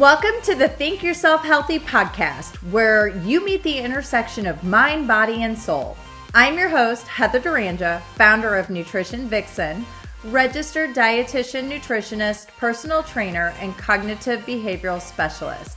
Welcome 0.00 0.40
to 0.44 0.54
the 0.54 0.66
Think 0.66 1.02
Yourself 1.02 1.44
Healthy 1.44 1.80
podcast, 1.80 2.54
where 2.72 3.08
you 3.08 3.44
meet 3.44 3.62
the 3.62 3.76
intersection 3.76 4.46
of 4.46 4.64
mind, 4.64 5.06
body, 5.06 5.42
and 5.42 5.58
soul. 5.58 5.94
I'm 6.32 6.56
your 6.56 6.70
host, 6.70 7.06
Heather 7.06 7.38
Duranja, 7.38 8.00
founder 8.14 8.56
of 8.56 8.70
Nutrition 8.70 9.28
Vixen, 9.28 9.84
registered 10.24 10.94
dietitian, 10.94 11.68
nutritionist, 11.70 12.46
personal 12.56 13.02
trainer, 13.02 13.52
and 13.60 13.76
cognitive 13.76 14.40
behavioral 14.46 15.02
specialist. 15.02 15.76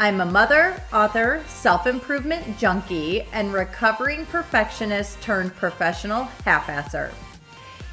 I'm 0.00 0.20
a 0.20 0.26
mother, 0.26 0.82
author, 0.92 1.40
self 1.46 1.86
improvement 1.86 2.58
junkie, 2.58 3.22
and 3.32 3.52
recovering 3.52 4.26
perfectionist 4.26 5.22
turned 5.22 5.54
professional 5.54 6.24
half 6.44 6.68
asser. 6.68 7.12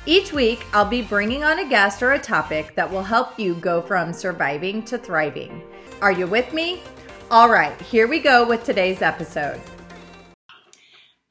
Each 0.07 0.31
week, 0.31 0.65
I'll 0.71 0.85
be 0.85 1.01
bringing 1.01 1.43
on 1.43 1.59
a 1.59 1.67
guest 1.67 2.01
or 2.01 2.13
a 2.13 2.19
topic 2.19 2.73
that 2.75 2.89
will 2.89 3.03
help 3.03 3.37
you 3.37 3.55
go 3.55 3.81
from 3.81 4.13
surviving 4.13 4.81
to 4.83 4.97
thriving. 4.97 5.61
Are 6.01 6.13
you 6.13 6.27
with 6.27 6.53
me? 6.53 6.81
All 7.29 7.49
right, 7.49 7.77
here 7.81 8.07
we 8.07 8.21
go 8.21 8.47
with 8.47 8.63
today's 8.63 9.01
episode. 9.01 9.59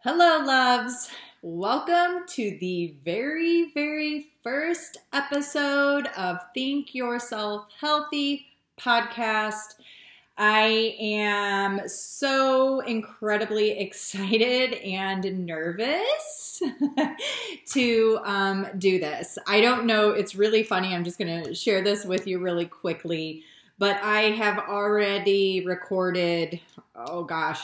Hello, 0.01 0.45
loves. 0.45 1.09
Welcome 1.41 2.27
to 2.35 2.59
the 2.61 2.97
very, 3.03 3.73
very 3.73 4.33
first 4.45 4.99
episode 5.15 6.09
of 6.09 6.37
Think 6.53 6.95
Yourself 6.95 7.69
Healthy 7.81 8.45
podcast. 8.79 9.76
I 10.39 10.97
am 11.01 11.89
so 11.89 12.81
incredibly 12.81 13.71
excited 13.79 14.75
and 14.75 15.47
nervous 15.47 16.63
to 17.73 18.19
um, 18.25 18.67
do 18.79 18.99
this. 18.99 19.39
I 19.47 19.61
don't 19.61 19.87
know, 19.87 20.11
it's 20.11 20.35
really 20.35 20.63
funny. 20.63 20.95
I'm 20.95 21.05
just 21.05 21.19
going 21.19 21.45
to 21.45 21.55
share 21.55 21.83
this 21.83 22.05
with 22.05 22.27
you 22.27 22.39
really 22.39 22.67
quickly. 22.67 23.45
But 23.79 24.03
I 24.03 24.31
have 24.31 24.59
already 24.59 25.65
recorded, 25.67 26.61
oh 26.95 27.25
gosh, 27.25 27.61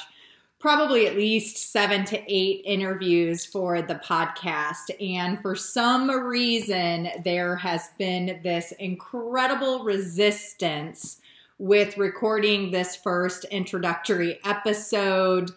probably 0.59 1.07
at 1.07 1.17
least 1.17 1.73
seven 1.73 2.05
to 2.05 2.23
eight 2.33 2.63
interviews 2.67 3.47
for 3.47 3.81
the 3.81 3.95
podcast. 3.97 4.91
And 5.01 5.41
for 5.41 5.57
some 5.57 6.11
reason, 6.11 7.09
there 7.25 7.57
has 7.57 7.89
been 7.99 8.41
this 8.45 8.73
incredible 8.73 9.85
resistance 9.85 11.22
with 11.59 11.97
recording 11.97 12.71
this 12.71 12.97
first 12.97 13.45
introductory 13.45 14.39
episode. 14.45 15.51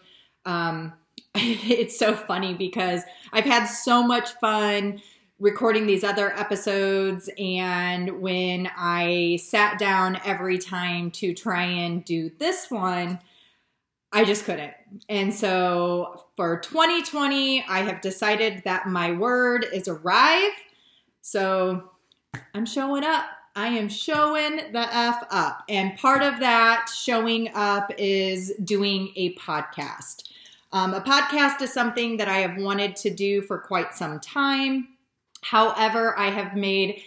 Um, 0.44 0.92
it's 1.34 1.98
so 1.98 2.14
funny 2.14 2.54
because 2.54 3.02
I've 3.32 3.44
had 3.44 3.66
so 3.66 4.02
much 4.02 4.30
fun 4.40 5.02
recording 5.38 5.86
these 5.86 6.02
other 6.02 6.32
episodes, 6.32 7.28
and 7.38 8.22
when 8.22 8.70
I 8.76 9.38
sat 9.42 9.78
down 9.78 10.18
every 10.24 10.58
time 10.58 11.10
to 11.12 11.34
try 11.34 11.64
and 11.64 12.04
do 12.04 12.30
this 12.38 12.70
one, 12.70 13.18
I 14.12 14.24
just 14.24 14.44
couldn't. 14.44 14.72
And 15.08 15.34
so 15.34 16.24
for 16.36 16.58
2020, 16.60 17.64
I 17.68 17.80
have 17.80 18.00
decided 18.00 18.62
that 18.64 18.88
my 18.88 19.12
word 19.12 19.66
is 19.72 19.88
arrive. 19.88 20.52
So 21.20 21.90
I'm 22.54 22.64
showing 22.64 23.04
up. 23.04 23.26
I 23.56 23.68
am 23.68 23.88
showing 23.88 24.56
the 24.72 24.86
F 24.94 25.24
up. 25.30 25.64
And 25.66 25.96
part 25.96 26.22
of 26.22 26.40
that 26.40 26.90
showing 26.94 27.48
up 27.54 27.90
is 27.96 28.52
doing 28.62 29.12
a 29.16 29.34
podcast. 29.34 30.24
Um, 30.72 30.92
a 30.92 31.00
podcast 31.00 31.62
is 31.62 31.72
something 31.72 32.18
that 32.18 32.28
I 32.28 32.38
have 32.38 32.58
wanted 32.58 32.96
to 32.96 33.10
do 33.10 33.40
for 33.40 33.56
quite 33.56 33.94
some 33.94 34.20
time. 34.20 34.88
However, 35.40 36.18
I 36.18 36.28
have 36.28 36.54
made 36.54 37.00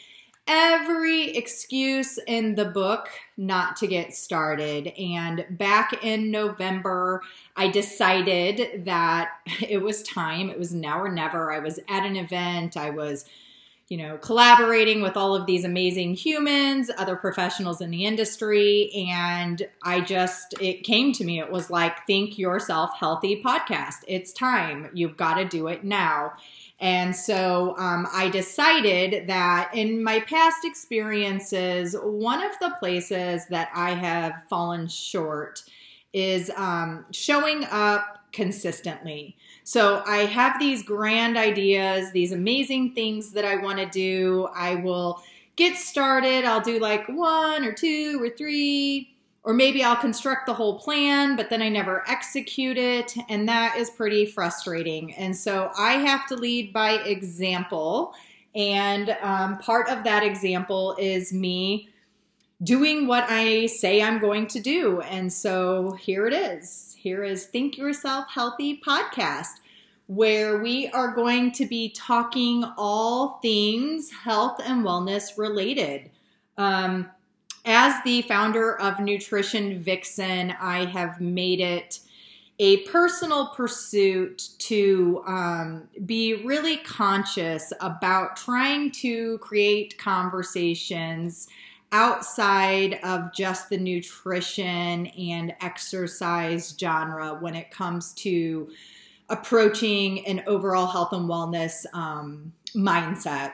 every 0.48 1.38
excuse 1.38 2.18
in 2.26 2.56
the 2.56 2.66
book 2.66 3.10
not 3.38 3.76
to 3.76 3.86
get 3.86 4.16
started. 4.16 4.88
And 4.98 5.46
back 5.52 6.04
in 6.04 6.32
November, 6.32 7.22
I 7.56 7.68
decided 7.68 8.86
that 8.86 9.30
it 9.62 9.84
was 9.84 10.02
time. 10.02 10.50
It 10.50 10.58
was 10.58 10.74
now 10.74 11.00
or 11.00 11.12
never. 11.12 11.52
I 11.52 11.60
was 11.60 11.80
at 11.88 12.08
an 12.08 12.16
event. 12.16 12.76
I 12.76 12.90
was 12.90 13.26
you 13.90 13.98
know, 13.98 14.18
collaborating 14.18 15.02
with 15.02 15.18
all 15.18 15.36
of 15.36 15.48
these 15.48 15.66
amazing 15.66 16.14
humans, 16.14 16.92
other 17.00 17.16
professionals 17.16 17.82
in 17.82 17.90
the 17.90 18.06
industry. 18.06 18.92
And 19.10 19.68
I 19.84 20.02
just, 20.02 20.54
it 20.62 20.84
came 20.84 21.12
to 21.14 21.24
me. 21.24 21.40
It 21.40 21.52
was 21.52 21.72
like, 21.72 22.06
Think 22.06 22.38
Yourself 22.38 22.92
Healthy 23.00 23.42
podcast. 23.44 24.04
It's 24.08 24.32
time. 24.32 24.92
You've 24.94 25.18
got 25.18 25.36
to 25.36 25.46
do 25.46 25.68
it 25.68 25.84
now. 25.84 26.34
And 26.80 27.16
so 27.16 27.76
um, 27.80 28.08
I 28.14 28.30
decided 28.30 29.28
that 29.28 29.72
in 29.74 30.04
my 30.04 30.20
past 30.20 30.64
experiences, 30.64 31.96
one 32.00 32.44
of 32.44 32.52
the 32.60 32.76
places 32.80 33.48
that 33.48 33.70
I 33.74 33.96
have 33.96 34.44
fallen 34.50 34.88
short 34.88 35.64
is 36.14 36.52
um, 36.56 37.06
showing 37.12 37.66
up 37.66 38.19
consistently. 38.32 39.36
So 39.64 40.04
I 40.06 40.20
have 40.26 40.60
these 40.60 40.84
grand 40.84 41.38
ideas, 41.38 42.12
these 42.12 42.32
amazing 42.32 42.94
things 42.94 43.32
that 43.32 43.46
I 43.46 43.56
want 43.56 43.80
to 43.80 43.86
do. 43.86 44.48
I 44.56 44.76
will 44.76 45.24
get 45.56 45.78
started. 45.78 46.46
I'll 46.46 46.62
do 46.62 46.80
like 46.80 47.08
one 47.08 47.66
or 47.66 47.74
two 47.74 48.20
or 48.22 48.30
three, 48.30 49.16
or 49.44 49.54
maybe 49.54 49.84
I'll 49.84 49.96
construct 49.96 50.46
the 50.46 50.54
whole 50.54 50.80
plan, 50.80 51.36
but 51.36 51.50
then 51.50 51.62
I 51.62 51.70
never 51.70 52.04
execute 52.08 52.78
it. 52.78 53.16
And 53.30 53.48
that 53.50 53.78
is 53.78 53.90
pretty 53.90 54.26
frustrating. 54.26 55.14
And 55.16 55.36
so 55.36 55.72
I 55.78 55.94
have 55.94 56.28
to 56.28 56.36
lead 56.36 56.74
by 56.74 56.94
example. 57.04 58.14
And 58.56 59.16
um, 59.22 59.58
part 59.60 59.90
of 59.90 60.04
that 60.04 60.24
example 60.24 60.96
is 61.00 61.32
me 61.32 61.90
doing 62.64 63.08
what 63.08 63.26
I 63.30 63.68
say 63.68 64.02
I'm 64.02 64.20
going 64.20 64.48
to 64.48 64.60
do. 64.60 65.02
And 65.02 65.32
so 65.32 65.92
here 65.94 66.28
it 66.28 66.34
is 66.34 66.90
here 67.00 67.24
is 67.24 67.46
Think 67.46 67.78
Yourself 67.78 68.26
Healthy 68.30 68.82
podcast, 68.86 69.62
where 70.08 70.62
we 70.62 70.90
are 70.90 71.14
going 71.16 71.54
to 71.54 71.66
be 71.66 71.92
talking 71.92 72.66
all 72.78 73.40
things 73.42 74.12
health 74.12 74.60
and 74.62 74.84
wellness 74.84 75.38
related. 75.38 76.10
Um, 76.58 77.10
as 77.64 78.04
the 78.04 78.24
founder 78.24 78.78
of 78.82 79.00
Nutrition 79.00 79.82
Vixen, 79.82 80.54
I 80.60 80.86
have 80.86 81.22
made 81.22 81.62
it 81.62 82.02
a 82.60 82.78
personal 82.88 83.48
pursuit 83.56 84.50
to 84.58 85.24
um, 85.26 85.88
be 86.06 86.44
really 86.44 86.78
conscious 86.78 87.72
about 87.80 88.36
trying 88.36 88.92
to 88.92 89.38
create 89.38 89.98
conversations 89.98 91.48
outside 91.92 93.00
of 93.04 93.34
just 93.34 93.70
the 93.70 93.78
nutrition 93.78 95.08
and 95.08 95.54
exercise 95.62 96.76
genre 96.80 97.36
when 97.40 97.56
it 97.56 97.72
comes 97.72 98.14
to 98.14 98.70
approaching 99.30 100.26
an 100.26 100.44
overall 100.48 100.88
health 100.88 101.14
and 101.14 101.30
wellness 101.30 101.86
um, 101.94 102.52
mindset. 102.76 103.54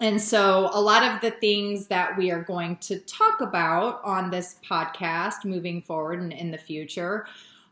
And 0.00 0.20
so, 0.20 0.70
a 0.72 0.80
lot 0.80 1.02
of 1.02 1.20
the 1.20 1.32
things 1.32 1.88
that 1.88 2.16
we 2.16 2.30
are 2.30 2.42
going 2.42 2.76
to 2.76 3.00
talk 3.00 3.40
about 3.40 4.00
on 4.04 4.30
this 4.30 4.56
podcast 4.68 5.44
moving 5.44 5.82
forward 5.82 6.20
and 6.20 6.32
in 6.32 6.52
the 6.52 6.58
future 6.58 7.26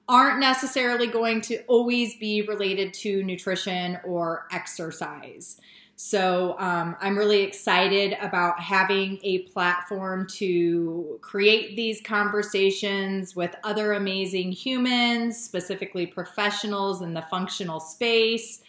aren't 0.08 0.40
necessarily 0.40 1.06
going 1.06 1.40
to 1.42 1.62
always 1.66 2.16
be 2.16 2.42
related 2.42 2.94
to 2.94 3.22
nutrition 3.22 3.98
or 4.04 4.46
exercise. 4.52 5.60
So 5.98 6.56
um, 6.58 6.94
I'm 7.00 7.16
really 7.16 7.42
excited 7.42 8.18
about 8.20 8.60
having 8.60 9.18
a 9.22 9.38
platform 9.44 10.26
to 10.34 11.18
create 11.22 11.74
these 11.74 12.02
conversations 12.02 13.34
with 13.34 13.56
other 13.64 13.94
amazing 13.94 14.52
humans, 14.52 15.42
specifically 15.42 16.06
professionals 16.06 17.00
in 17.00 17.14
the 17.14 17.22
functional 17.22 17.80
space. 17.80 18.62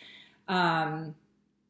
Um, 0.48 1.16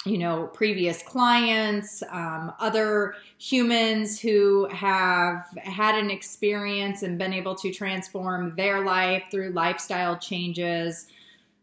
you 0.05 0.19
know, 0.19 0.47
previous 0.53 1.01
clients, 1.01 2.03
um, 2.11 2.53
other 2.59 3.15
humans 3.39 4.19
who 4.19 4.67
have 4.69 5.47
had 5.57 5.95
an 5.95 6.11
experience 6.11 7.01
and 7.01 7.17
been 7.17 7.33
able 7.33 7.55
to 7.55 7.71
transform 7.73 8.55
their 8.55 8.85
life 8.85 9.23
through 9.31 9.49
lifestyle 9.49 10.17
changes. 10.17 11.07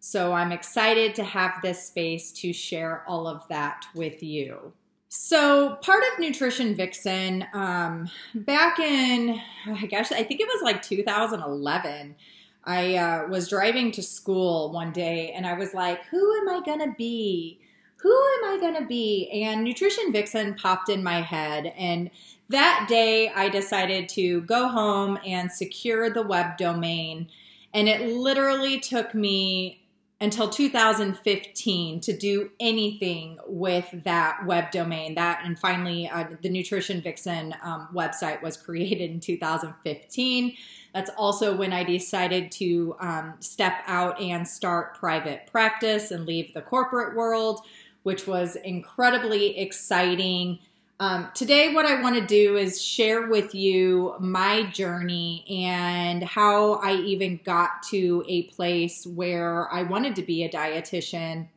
So 0.06 0.34
I'm 0.34 0.52
excited 0.52 1.14
to 1.14 1.24
have 1.24 1.62
this 1.62 1.86
space 1.86 2.30
to 2.32 2.52
share 2.52 3.04
all 3.08 3.26
of 3.26 3.48
that 3.48 3.86
with 3.94 4.22
you. 4.22 4.74
So, 5.08 5.76
part 5.76 6.02
of 6.12 6.18
Nutrition 6.18 6.74
Vixen, 6.74 7.46
um, 7.54 8.10
back 8.34 8.78
in, 8.78 9.40
I 9.66 9.86
guess, 9.86 10.12
I 10.12 10.22
think 10.22 10.42
it 10.42 10.46
was 10.46 10.62
like 10.62 10.82
2011, 10.82 12.16
I 12.64 12.96
uh, 12.96 13.28
was 13.28 13.48
driving 13.48 13.92
to 13.92 14.02
school 14.02 14.72
one 14.72 14.92
day 14.92 15.32
and 15.34 15.46
I 15.46 15.54
was 15.54 15.72
like, 15.72 16.04
who 16.10 16.36
am 16.36 16.50
I 16.50 16.60
to 16.66 16.94
be? 16.98 17.58
Who 18.02 18.10
am 18.10 18.62
I 18.62 18.78
to 18.78 18.84
be? 18.84 19.30
And 19.32 19.64
Nutrition 19.64 20.12
Vixen 20.12 20.54
popped 20.56 20.90
in 20.90 21.02
my 21.02 21.22
head. 21.22 21.72
And 21.78 22.10
that 22.50 22.84
day 22.90 23.30
I 23.30 23.48
decided 23.48 24.10
to 24.10 24.42
go 24.42 24.68
home 24.68 25.18
and 25.24 25.50
secure 25.50 26.10
the 26.10 26.22
web 26.22 26.58
domain. 26.58 27.28
And 27.72 27.88
it 27.88 28.06
literally 28.14 28.78
took 28.78 29.14
me 29.14 29.80
until 30.24 30.48
2015 30.48 32.00
to 32.00 32.16
do 32.16 32.50
anything 32.58 33.38
with 33.46 33.86
that 34.04 34.44
web 34.46 34.70
domain. 34.70 35.14
That 35.14 35.42
and 35.44 35.58
finally, 35.58 36.08
uh, 36.08 36.24
the 36.40 36.48
Nutrition 36.48 37.02
Vixen 37.02 37.54
um, 37.62 37.88
website 37.92 38.42
was 38.42 38.56
created 38.56 39.10
in 39.10 39.20
2015. 39.20 40.56
That's 40.94 41.10
also 41.18 41.54
when 41.54 41.74
I 41.74 41.84
decided 41.84 42.50
to 42.52 42.96
um, 43.00 43.34
step 43.40 43.82
out 43.86 44.18
and 44.18 44.48
start 44.48 44.98
private 44.98 45.46
practice 45.52 46.10
and 46.10 46.24
leave 46.24 46.54
the 46.54 46.62
corporate 46.62 47.14
world, 47.14 47.60
which 48.04 48.26
was 48.26 48.56
incredibly 48.56 49.58
exciting. 49.58 50.58
Um, 51.04 51.28
today, 51.34 51.74
what 51.74 51.84
I 51.84 52.00
want 52.00 52.14
to 52.16 52.24
do 52.24 52.56
is 52.56 52.82
share 52.82 53.28
with 53.28 53.54
you 53.54 54.14
my 54.20 54.62
journey 54.70 55.44
and 55.66 56.24
how 56.24 56.76
I 56.76 56.94
even 56.94 57.40
got 57.44 57.82
to 57.90 58.24
a 58.26 58.44
place 58.44 59.06
where 59.06 59.70
I 59.70 59.82
wanted 59.82 60.16
to 60.16 60.22
be 60.22 60.44
a 60.44 60.48
dietitian 60.48 61.48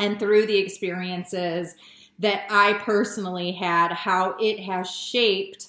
and 0.00 0.18
through 0.18 0.46
the 0.46 0.56
experiences 0.56 1.74
that 2.20 2.46
I 2.48 2.72
personally 2.84 3.52
had, 3.52 3.92
how 3.92 4.34
it 4.40 4.60
has 4.60 4.90
shaped 4.90 5.66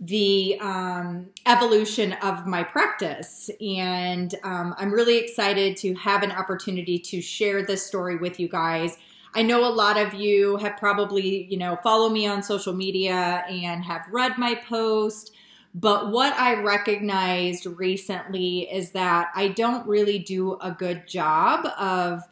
the 0.00 0.58
um, 0.60 1.28
evolution 1.46 2.14
of 2.14 2.44
my 2.44 2.64
practice. 2.64 3.50
And 3.60 4.34
um, 4.42 4.74
I'm 4.78 4.90
really 4.90 5.18
excited 5.18 5.76
to 5.76 5.94
have 5.94 6.24
an 6.24 6.32
opportunity 6.32 6.98
to 6.98 7.20
share 7.20 7.64
this 7.64 7.86
story 7.86 8.16
with 8.16 8.40
you 8.40 8.48
guys. 8.48 8.98
I 9.34 9.42
know 9.42 9.66
a 9.66 9.70
lot 9.72 9.96
of 9.96 10.14
you 10.14 10.56
have 10.56 10.76
probably, 10.76 11.44
you 11.44 11.56
know, 11.56 11.76
follow 11.82 12.08
me 12.08 12.26
on 12.26 12.42
social 12.42 12.72
media 12.72 13.44
and 13.48 13.84
have 13.84 14.06
read 14.10 14.38
my 14.38 14.54
post. 14.54 15.32
But 15.74 16.10
what 16.10 16.32
I 16.34 16.60
recognized 16.60 17.66
recently 17.66 18.60
is 18.70 18.92
that 18.92 19.30
I 19.34 19.48
don't 19.48 19.86
really 19.86 20.18
do 20.18 20.58
a 20.60 20.70
good 20.70 21.06
job 21.06 21.66
of 21.78 22.22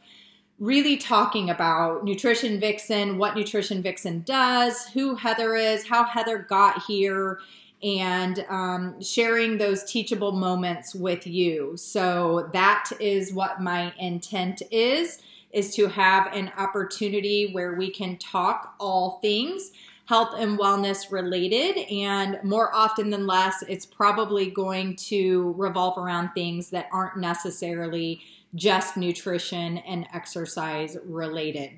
really 0.58 0.96
talking 0.96 1.50
about 1.50 2.02
Nutrition 2.02 2.58
Vixen, 2.58 3.18
what 3.18 3.36
Nutrition 3.36 3.82
Vixen 3.82 4.22
does, 4.22 4.86
who 4.88 5.14
Heather 5.14 5.54
is, 5.54 5.86
how 5.86 6.04
Heather 6.04 6.38
got 6.38 6.82
here, 6.84 7.40
and 7.82 8.44
um, 8.48 9.00
sharing 9.02 9.58
those 9.58 9.84
teachable 9.84 10.32
moments 10.32 10.94
with 10.94 11.26
you. 11.26 11.76
So 11.76 12.48
that 12.54 12.90
is 12.98 13.34
what 13.34 13.60
my 13.60 13.92
intent 13.98 14.62
is 14.70 15.22
is 15.52 15.74
to 15.74 15.86
have 15.88 16.32
an 16.34 16.50
opportunity 16.56 17.50
where 17.52 17.74
we 17.74 17.90
can 17.90 18.16
talk 18.18 18.74
all 18.78 19.18
things 19.20 19.72
health 20.06 20.34
and 20.38 20.58
wellness 20.58 21.10
related. 21.10 21.78
And 21.90 22.38
more 22.42 22.74
often 22.74 23.10
than 23.10 23.26
less, 23.26 23.62
it's 23.68 23.84
probably 23.84 24.50
going 24.50 24.96
to 24.96 25.52
revolve 25.56 25.98
around 25.98 26.30
things 26.32 26.70
that 26.70 26.88
aren't 26.92 27.18
necessarily 27.18 28.22
just 28.54 28.96
nutrition 28.96 29.78
and 29.78 30.06
exercise 30.14 30.96
related. 31.04 31.72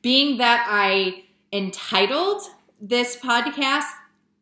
Being 0.00 0.38
that 0.38 0.66
I 0.70 1.24
entitled 1.52 2.42
this 2.80 3.16
podcast, 3.16 3.88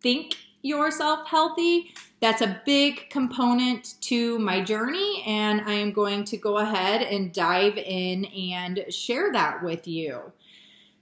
Think 0.00 0.34
Yourself 0.61 1.26
Healthy, 1.29 1.94
that's 2.22 2.40
a 2.40 2.62
big 2.64 3.10
component 3.10 4.00
to 4.02 4.38
my 4.38 4.62
journey, 4.62 5.24
and 5.26 5.60
I 5.62 5.72
am 5.72 5.90
going 5.90 6.22
to 6.26 6.36
go 6.36 6.58
ahead 6.58 7.02
and 7.02 7.32
dive 7.32 7.76
in 7.76 8.26
and 8.26 8.84
share 8.90 9.32
that 9.32 9.60
with 9.64 9.88
you. 9.88 10.30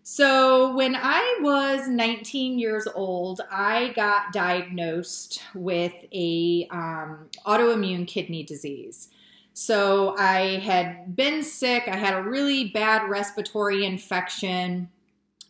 So, 0.02 0.74
when 0.74 0.96
I 0.96 1.38
was 1.42 1.86
19 1.88 2.58
years 2.58 2.88
old, 2.94 3.42
I 3.52 3.92
got 3.94 4.32
diagnosed 4.32 5.42
with 5.54 5.92
a 6.10 6.66
um, 6.70 7.28
autoimmune 7.46 8.06
kidney 8.06 8.42
disease. 8.42 9.10
So, 9.52 10.16
I 10.16 10.56
had 10.60 11.14
been 11.16 11.42
sick. 11.42 11.82
I 11.86 11.96
had 11.96 12.14
a 12.14 12.22
really 12.22 12.70
bad 12.70 13.10
respiratory 13.10 13.84
infection, 13.84 14.88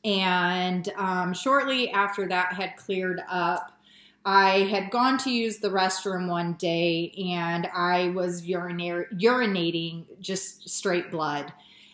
and 0.05 0.88
um, 0.96 1.32
shortly 1.32 1.90
after 1.93 2.26
that 2.26 2.55
had 2.55 2.76
cleared 2.76 3.22
up, 3.31 3.80
I 4.25 4.61
had 4.64 4.90
gone 4.90 5.17
to 5.19 5.31
use 5.31 5.58
the 5.58 5.70
restroom 5.70 6.28
one 6.28 6.55
day 6.55 7.12
and 7.32 7.67
I 7.75 8.08
was 8.11 8.43
urinating 8.43 10.05
just 10.20 10.69
straight 10.69 11.11
blood. 11.11 11.52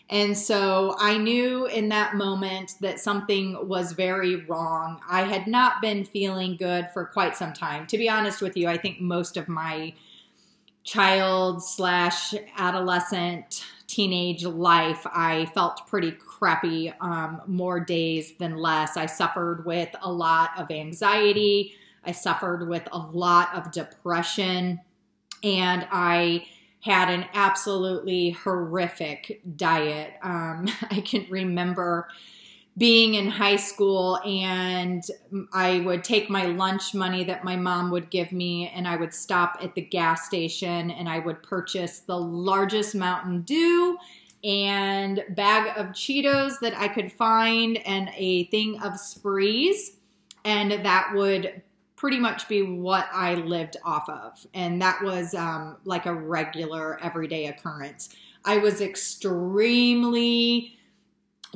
And 0.09 0.37
so 0.37 0.95
I 0.99 1.17
knew 1.17 1.65
in 1.65 1.89
that 1.89 2.15
moment 2.15 2.75
that 2.79 2.99
something 2.99 3.67
was 3.67 3.91
very 3.91 4.45
wrong. 4.45 5.01
I 5.09 5.23
had 5.23 5.47
not 5.47 5.81
been 5.81 6.05
feeling 6.05 6.55
good 6.55 6.89
for 6.93 7.05
quite 7.05 7.35
some 7.35 7.53
time. 7.53 7.87
To 7.87 7.97
be 7.97 8.09
honest 8.09 8.41
with 8.41 8.55
you, 8.55 8.67
I 8.67 8.77
think 8.77 9.01
most 9.01 9.35
of 9.35 9.49
my 9.49 9.93
child 10.83 11.61
slash 11.61 12.33
adolescent 12.57 13.65
teenage 13.87 14.45
life, 14.45 15.05
I 15.05 15.45
felt 15.53 15.87
pretty 15.87 16.11
crappy 16.11 16.93
um, 17.01 17.41
more 17.45 17.79
days 17.81 18.33
than 18.37 18.57
less. 18.57 18.95
I 18.95 19.05
suffered 19.05 19.65
with 19.65 19.89
a 20.01 20.11
lot 20.11 20.51
of 20.57 20.71
anxiety. 20.71 21.75
I 22.07 22.13
suffered 22.13 22.67
with 22.69 22.87
a 22.91 22.97
lot 22.97 23.53
of 23.53 23.71
depression 23.71 24.79
and 25.43 25.87
I 25.91 26.45
had 26.79 27.09
an 27.09 27.25
absolutely 27.33 28.31
horrific 28.31 29.41
diet. 29.57 30.13
Um, 30.23 30.67
I 30.89 31.01
can 31.01 31.27
remember 31.29 32.07
being 32.77 33.15
in 33.15 33.27
high 33.27 33.55
school 33.55 34.19
and 34.23 35.03
I 35.51 35.79
would 35.79 36.03
take 36.03 36.29
my 36.29 36.45
lunch 36.45 36.93
money 36.93 37.23
that 37.23 37.43
my 37.43 37.55
mom 37.55 37.89
would 37.91 38.11
give 38.11 38.31
me 38.31 38.69
and 38.69 38.87
I 38.87 38.95
would 38.95 39.13
stop 39.13 39.57
at 39.61 39.73
the 39.73 39.81
gas 39.81 40.27
station 40.27 40.91
and 40.91 41.09
I 41.09 41.19
would 41.19 41.41
purchase 41.41 41.99
the 41.99 42.17
largest 42.17 42.93
Mountain 42.93 43.41
Dew 43.41 43.97
and 44.43 45.23
bag 45.29 45.75
of 45.75 45.87
Cheetos 45.87 46.59
that 46.59 46.77
I 46.77 46.87
could 46.87 47.11
find 47.11 47.77
and 47.79 48.11
a 48.15 48.45
thing 48.45 48.79
of 48.81 48.99
Sprees 48.99 49.97
and 50.45 50.71
that 50.71 51.11
would 51.15 51.63
pretty 51.97 52.19
much 52.19 52.47
be 52.47 52.61
what 52.61 53.09
I 53.11 53.33
lived 53.35 53.75
off 53.83 54.07
of. 54.07 54.45
And 54.53 54.81
that 54.81 55.03
was 55.03 55.33
um, 55.33 55.77
like 55.83 56.05
a 56.05 56.13
regular 56.13 57.03
everyday 57.03 57.47
occurrence. 57.47 58.15
I 58.45 58.59
was 58.59 58.79
extremely 58.79 60.77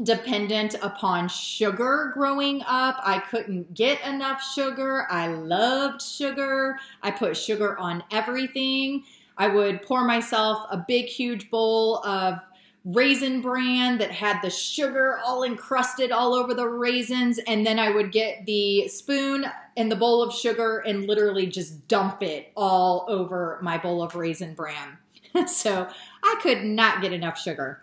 dependent 0.03 0.75
upon 0.81 1.29
sugar 1.29 2.11
growing 2.13 2.63
up. 2.63 2.99
I 3.03 3.19
couldn't 3.19 3.73
get 3.75 4.03
enough 4.03 4.41
sugar. 4.41 5.05
I 5.09 5.27
loved 5.27 6.01
sugar. 6.01 6.79
I 7.03 7.11
put 7.11 7.37
sugar 7.37 7.77
on 7.77 8.03
everything. 8.09 9.03
I 9.37 9.47
would 9.47 9.83
pour 9.83 10.03
myself 10.05 10.65
a 10.71 10.83
big, 10.87 11.05
huge 11.05 11.51
bowl 11.51 12.03
of 12.05 12.39
raisin 12.83 13.41
bran 13.41 13.97
that 13.99 14.11
had 14.11 14.41
the 14.41 14.49
sugar 14.49 15.19
all 15.23 15.43
encrusted 15.43 16.11
all 16.11 16.33
over 16.33 16.53
the 16.53 16.67
raisins. 16.67 17.37
And 17.39 17.65
then 17.65 17.79
I 17.79 17.91
would 17.91 18.11
get 18.11 18.45
the 18.45 18.87
spoon 18.87 19.45
and 19.77 19.91
the 19.91 19.95
bowl 19.95 20.23
of 20.23 20.33
sugar 20.33 20.79
and 20.79 21.05
literally 21.05 21.47
just 21.47 21.87
dump 21.87 22.23
it 22.23 22.51
all 22.55 23.05
over 23.07 23.59
my 23.61 23.77
bowl 23.77 24.01
of 24.01 24.15
raisin 24.15 24.53
bran. 24.53 24.97
so 25.47 25.87
I 26.23 26.39
could 26.41 26.63
not 26.63 27.01
get 27.01 27.13
enough 27.13 27.39
sugar. 27.39 27.81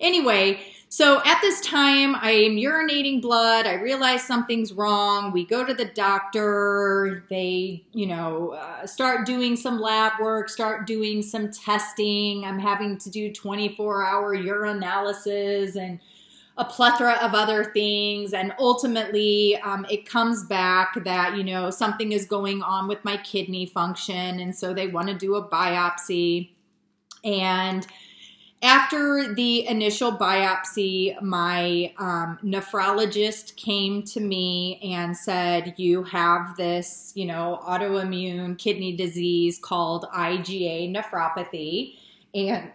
Anyway, 0.00 0.60
so 0.88 1.20
at 1.24 1.40
this 1.40 1.60
time, 1.62 2.14
I 2.14 2.30
am 2.30 2.52
urinating 2.52 3.20
blood. 3.20 3.66
I 3.66 3.74
realize 3.74 4.22
something's 4.22 4.72
wrong. 4.72 5.32
We 5.32 5.44
go 5.44 5.64
to 5.64 5.74
the 5.74 5.86
doctor. 5.86 7.24
They, 7.28 7.84
you 7.92 8.06
know, 8.06 8.50
uh, 8.50 8.86
start 8.86 9.26
doing 9.26 9.56
some 9.56 9.80
lab 9.80 10.12
work, 10.20 10.48
start 10.48 10.86
doing 10.86 11.22
some 11.22 11.50
testing. 11.50 12.44
I'm 12.44 12.60
having 12.60 12.98
to 12.98 13.10
do 13.10 13.32
24 13.32 14.06
hour 14.06 14.36
urinalysis 14.36 15.76
and 15.76 15.98
a 16.56 16.64
plethora 16.64 17.14
of 17.14 17.34
other 17.34 17.64
things. 17.64 18.32
And 18.32 18.54
ultimately, 18.58 19.56
um, 19.62 19.84
it 19.90 20.08
comes 20.08 20.44
back 20.44 21.02
that, 21.04 21.36
you 21.36 21.44
know, 21.44 21.68
something 21.70 22.12
is 22.12 22.26
going 22.26 22.62
on 22.62 22.88
with 22.88 23.04
my 23.04 23.16
kidney 23.18 23.66
function. 23.66 24.40
And 24.40 24.56
so 24.56 24.72
they 24.72 24.86
want 24.86 25.08
to 25.08 25.14
do 25.14 25.34
a 25.34 25.46
biopsy. 25.46 26.52
And 27.24 27.86
after 28.66 29.32
the 29.32 29.64
initial 29.68 30.10
biopsy, 30.10 31.20
my 31.22 31.92
um, 31.98 32.36
nephrologist 32.42 33.54
came 33.54 34.02
to 34.02 34.18
me 34.18 34.80
and 34.82 35.16
said, 35.16 35.74
You 35.76 36.02
have 36.02 36.56
this, 36.56 37.12
you 37.14 37.26
know, 37.26 37.60
autoimmune 37.62 38.58
kidney 38.58 38.96
disease 38.96 39.60
called 39.60 40.06
IgA 40.12 40.92
nephropathy. 40.92 41.94
And 42.34 42.72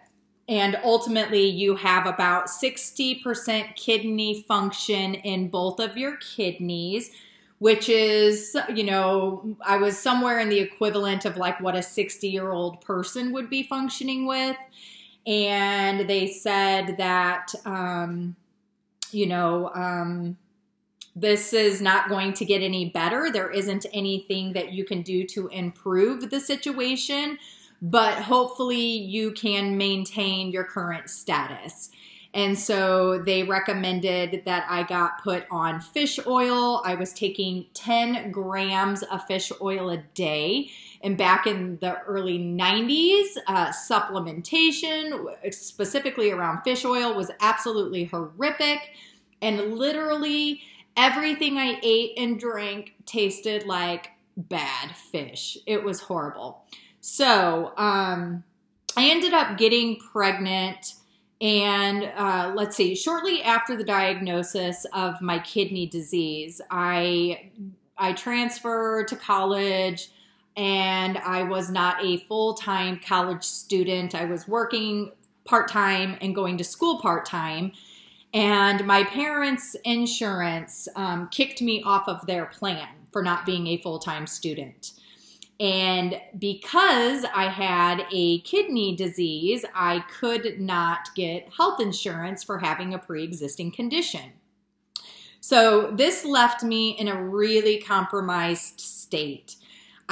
and 0.48 0.78
ultimately, 0.82 1.46
you 1.46 1.76
have 1.76 2.06
about 2.06 2.46
60% 2.46 3.76
kidney 3.76 4.44
function 4.48 5.14
in 5.14 5.48
both 5.48 5.78
of 5.78 5.96
your 5.96 6.16
kidneys, 6.16 7.10
which 7.58 7.88
is, 7.88 8.56
you 8.74 8.84
know, 8.84 9.56
I 9.64 9.76
was 9.76 9.98
somewhere 9.98 10.40
in 10.40 10.48
the 10.48 10.58
equivalent 10.58 11.26
of 11.26 11.36
like 11.36 11.60
what 11.60 11.76
a 11.76 11.82
60 11.82 12.28
year 12.28 12.50
old 12.50 12.80
person 12.80 13.32
would 13.32 13.50
be 13.50 13.62
functioning 13.62 14.26
with 14.26 14.56
and 15.26 16.08
they 16.08 16.26
said 16.26 16.96
that 16.98 17.52
um, 17.64 18.36
you 19.10 19.26
know 19.26 19.70
um, 19.74 20.36
this 21.14 21.52
is 21.52 21.80
not 21.80 22.08
going 22.08 22.32
to 22.32 22.44
get 22.44 22.62
any 22.62 22.90
better 22.90 23.30
there 23.30 23.50
isn't 23.50 23.86
anything 23.92 24.52
that 24.52 24.72
you 24.72 24.84
can 24.84 25.02
do 25.02 25.24
to 25.26 25.48
improve 25.48 26.30
the 26.30 26.40
situation 26.40 27.38
but 27.82 28.20
hopefully 28.20 28.80
you 28.80 29.32
can 29.32 29.76
maintain 29.76 30.52
your 30.52 30.62
current 30.62 31.10
status. 31.10 31.90
And 32.32 32.56
so 32.56 33.18
they 33.18 33.42
recommended 33.42 34.44
that 34.46 34.64
I 34.70 34.84
got 34.84 35.22
put 35.22 35.44
on 35.50 35.80
fish 35.80 36.18
oil. 36.26 36.80
I 36.86 36.94
was 36.94 37.12
taking 37.12 37.66
10 37.74 38.30
grams 38.30 39.02
of 39.02 39.26
fish 39.26 39.52
oil 39.60 39.90
a 39.90 39.98
day. 39.98 40.70
And 41.02 41.18
back 41.18 41.46
in 41.46 41.78
the 41.80 42.00
early 42.02 42.38
90s, 42.38 43.36
uh, 43.46 43.72
supplementation, 43.72 45.52
specifically 45.52 46.30
around 46.30 46.62
fish 46.62 46.84
oil, 46.84 47.14
was 47.14 47.30
absolutely 47.40 48.04
horrific. 48.04 48.90
And 49.40 49.74
literally 49.74 50.62
everything 50.96 51.58
I 51.58 51.78
ate 51.82 52.12
and 52.16 52.38
drank 52.38 52.94
tasted 53.06 53.66
like 53.66 54.10
bad 54.36 54.94
fish. 54.94 55.58
It 55.66 55.82
was 55.82 56.00
horrible. 56.00 56.64
So 57.00 57.72
um, 57.76 58.44
I 58.96 59.10
ended 59.10 59.34
up 59.34 59.58
getting 59.58 59.96
pregnant 59.96 60.94
and 61.40 62.04
uh, 62.16 62.52
let's 62.54 62.76
see, 62.76 62.94
shortly 62.94 63.42
after 63.42 63.76
the 63.76 63.82
diagnosis 63.82 64.86
of 64.94 65.20
my 65.20 65.40
kidney 65.40 65.86
disease, 65.86 66.60
I 66.70 67.50
I 67.98 68.12
transferred 68.12 69.08
to 69.08 69.16
college 69.16 70.10
and 70.56 71.18
I 71.18 71.42
was 71.42 71.70
not 71.70 72.04
a 72.04 72.18
full 72.26 72.54
time 72.54 73.00
college 73.04 73.44
student. 73.44 74.14
I 74.14 74.24
was 74.24 74.46
working 74.46 75.12
part 75.44 75.68
time 75.68 76.16
and 76.20 76.34
going 76.34 76.58
to 76.58 76.64
school 76.64 77.00
part 77.00 77.24
time. 77.24 77.72
And 78.34 78.86
my 78.86 79.04
parents' 79.04 79.76
insurance 79.84 80.88
um, 80.96 81.28
kicked 81.30 81.60
me 81.60 81.82
off 81.84 82.08
of 82.08 82.26
their 82.26 82.46
plan 82.46 82.88
for 83.12 83.22
not 83.22 83.44
being 83.44 83.66
a 83.66 83.78
full 83.78 83.98
time 83.98 84.26
student. 84.26 84.92
And 85.60 86.20
because 86.38 87.24
I 87.34 87.48
had 87.48 88.04
a 88.10 88.40
kidney 88.40 88.96
disease, 88.96 89.64
I 89.74 90.04
could 90.18 90.60
not 90.60 91.10
get 91.14 91.52
health 91.56 91.80
insurance 91.80 92.42
for 92.42 92.58
having 92.58 92.94
a 92.94 92.98
pre 92.98 93.22
existing 93.22 93.72
condition. 93.72 94.32
So 95.40 95.90
this 95.90 96.24
left 96.24 96.62
me 96.62 96.90
in 96.90 97.08
a 97.08 97.22
really 97.22 97.80
compromised 97.80 98.80
state. 98.80 99.56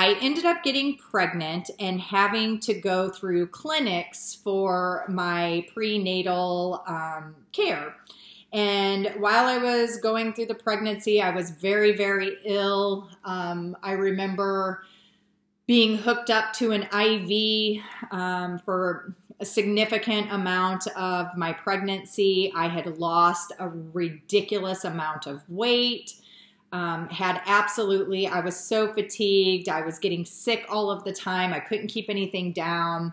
I 0.01 0.17
ended 0.23 0.47
up 0.47 0.63
getting 0.63 0.97
pregnant 0.97 1.71
and 1.79 2.01
having 2.01 2.59
to 2.61 2.73
go 2.73 3.11
through 3.11 3.49
clinics 3.49 4.35
for 4.43 5.05
my 5.11 5.67
prenatal 5.75 6.83
um, 6.87 7.37
care. 7.53 7.97
And 8.51 9.13
while 9.19 9.45
I 9.45 9.59
was 9.59 9.99
going 9.99 10.33
through 10.33 10.47
the 10.47 10.55
pregnancy, 10.55 11.21
I 11.21 11.29
was 11.29 11.51
very, 11.51 11.95
very 11.95 12.39
ill. 12.47 13.11
Um, 13.27 13.77
I 13.83 13.93
remember 13.93 14.85
being 15.67 15.99
hooked 15.99 16.31
up 16.31 16.55
to 16.55 16.73
an 16.73 16.85
IV 16.85 17.83
um, 18.11 18.59
for 18.61 19.15
a 19.39 19.45
significant 19.45 20.33
amount 20.33 20.87
of 20.97 21.37
my 21.37 21.53
pregnancy. 21.53 22.51
I 22.57 22.69
had 22.69 22.97
lost 22.97 23.53
a 23.59 23.69
ridiculous 23.69 24.85
amount 24.87 25.27
of 25.27 25.43
weight. 25.47 26.15
Um, 26.73 27.09
had 27.09 27.43
absolutely, 27.47 28.29
I 28.29 28.41
was 28.41 28.57
so 28.57 28.93
fatigued. 28.93 29.69
I 29.69 29.83
was 29.83 29.99
getting 29.99 30.25
sick 30.25 30.67
all 30.69 30.91
of 30.91 31.03
the 31.03 31.13
time. 31.13 31.53
I 31.53 31.59
couldn't 31.59 31.89
keep 31.89 32.09
anything 32.09 32.53
down. 32.53 33.13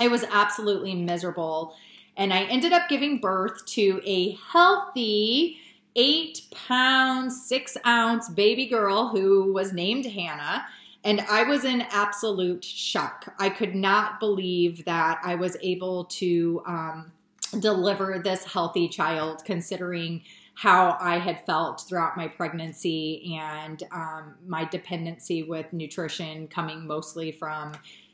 It 0.00 0.10
was 0.10 0.24
absolutely 0.24 0.94
miserable. 0.94 1.74
And 2.16 2.32
I 2.32 2.42
ended 2.44 2.72
up 2.72 2.88
giving 2.88 3.18
birth 3.18 3.64
to 3.66 4.00
a 4.04 4.36
healthy 4.52 5.58
eight 5.94 6.42
pound, 6.50 7.32
six 7.32 7.76
ounce 7.86 8.28
baby 8.28 8.66
girl 8.66 9.08
who 9.08 9.52
was 9.52 9.72
named 9.72 10.06
Hannah. 10.06 10.66
And 11.04 11.20
I 11.30 11.44
was 11.44 11.64
in 11.64 11.82
absolute 11.90 12.64
shock. 12.64 13.32
I 13.38 13.48
could 13.48 13.74
not 13.74 14.18
believe 14.20 14.84
that 14.84 15.20
I 15.22 15.36
was 15.36 15.56
able 15.62 16.06
to 16.06 16.62
um, 16.66 17.12
deliver 17.60 18.20
this 18.22 18.44
healthy 18.44 18.88
child, 18.88 19.44
considering 19.44 20.22
how 20.56 20.96
I 20.98 21.18
had 21.18 21.44
felt 21.44 21.82
throughout 21.82 22.16
my 22.16 22.28
pregnancy 22.28 23.38
and 23.38 23.82
um, 23.92 24.34
my 24.46 24.64
dependency 24.64 25.42
with 25.42 25.70
nutrition 25.70 26.48
coming 26.48 26.86
mostly 26.86 27.30
from 27.30 27.72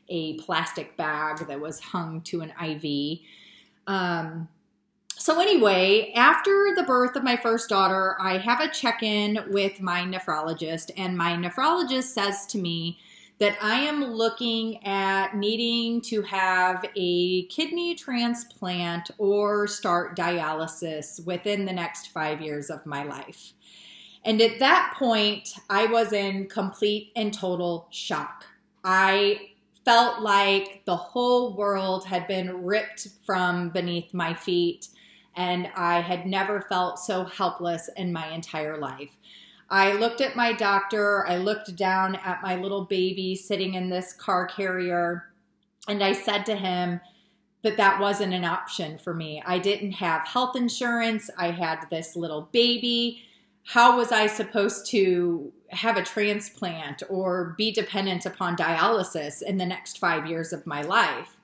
a 0.09 0.33
plastic 0.39 0.97
bag 0.97 1.47
that 1.47 1.59
was 1.59 1.79
hung 1.79 2.19
to 2.23 2.41
an 2.41 2.51
IV. 2.61 3.19
Um, 3.87 4.49
so, 5.15 5.39
anyway, 5.39 6.11
after 6.15 6.73
the 6.75 6.83
birth 6.83 7.15
of 7.15 7.23
my 7.23 7.37
first 7.37 7.69
daughter, 7.69 8.17
I 8.19 8.39
have 8.39 8.59
a 8.59 8.67
check 8.67 9.01
in 9.01 9.39
with 9.47 9.79
my 9.79 10.01
nephrologist, 10.01 10.91
and 10.97 11.17
my 11.17 11.37
nephrologist 11.37 12.11
says 12.11 12.45
to 12.47 12.57
me 12.57 12.99
that 13.43 13.61
I 13.61 13.81
am 13.81 14.05
looking 14.05 14.81
at 14.85 15.35
needing 15.35 15.99
to 16.03 16.21
have 16.21 16.85
a 16.95 17.43
kidney 17.47 17.93
transplant 17.93 19.11
or 19.17 19.67
start 19.67 20.15
dialysis 20.15 21.21
within 21.25 21.65
the 21.65 21.73
next 21.73 22.13
five 22.13 22.39
years 22.39 22.69
of 22.69 22.85
my 22.85 23.03
life. 23.03 23.51
And 24.23 24.41
at 24.41 24.59
that 24.59 24.93
point, 24.97 25.55
I 25.69 25.87
was 25.87 26.13
in 26.13 26.47
complete 26.47 27.11
and 27.17 27.33
total 27.33 27.89
shock. 27.91 28.45
I 28.81 29.49
felt 29.83 30.21
like 30.21 30.83
the 30.85 30.95
whole 30.95 31.53
world 31.53 32.05
had 32.05 32.29
been 32.29 32.63
ripped 32.63 33.09
from 33.25 33.71
beneath 33.71 34.13
my 34.13 34.33
feet 34.33 34.87
and 35.35 35.67
I 35.75 35.99
had 35.99 36.25
never 36.25 36.61
felt 36.61 36.97
so 36.97 37.25
helpless 37.25 37.89
in 37.97 38.13
my 38.13 38.29
entire 38.29 38.77
life. 38.77 39.11
I 39.73 39.93
looked 39.93 40.21
at 40.21 40.35
my 40.35 40.53
doctor, 40.53 41.27
I 41.27 41.37
looked 41.37 41.75
down 41.75 42.13
at 42.17 42.43
my 42.43 42.57
little 42.57 42.85
baby 42.85 43.35
sitting 43.35 43.73
in 43.73 43.89
this 43.89 44.13
car 44.13 44.45
carrier, 44.45 45.31
and 45.87 46.03
I 46.03 46.13
said 46.13 46.45
to 46.45 46.55
him 46.55 47.01
that 47.63 47.77
that 47.77 47.99
wasn't 47.99 48.35
an 48.35 48.45
option 48.45 48.99
for 48.99 49.15
me. 49.15 49.41
I 49.43 49.57
didn't 49.57 49.93
have 49.93 50.27
health 50.27 50.55
insurance, 50.55 51.27
I 51.39 51.49
had 51.49 51.87
this 51.89 52.15
little 52.15 52.49
baby. 52.51 53.23
How 53.63 53.97
was 53.97 54.11
I 54.11 54.27
supposed 54.27 54.85
to 54.91 55.51
have 55.69 55.97
a 55.97 56.03
transplant 56.03 57.01
or 57.09 57.55
be 57.57 57.71
dependent 57.71 58.27
upon 58.27 58.55
dialysis 58.55 59.41
in 59.41 59.57
the 59.57 59.65
next 59.65 59.97
five 59.97 60.27
years 60.27 60.53
of 60.53 60.67
my 60.67 60.83
life? 60.83 61.39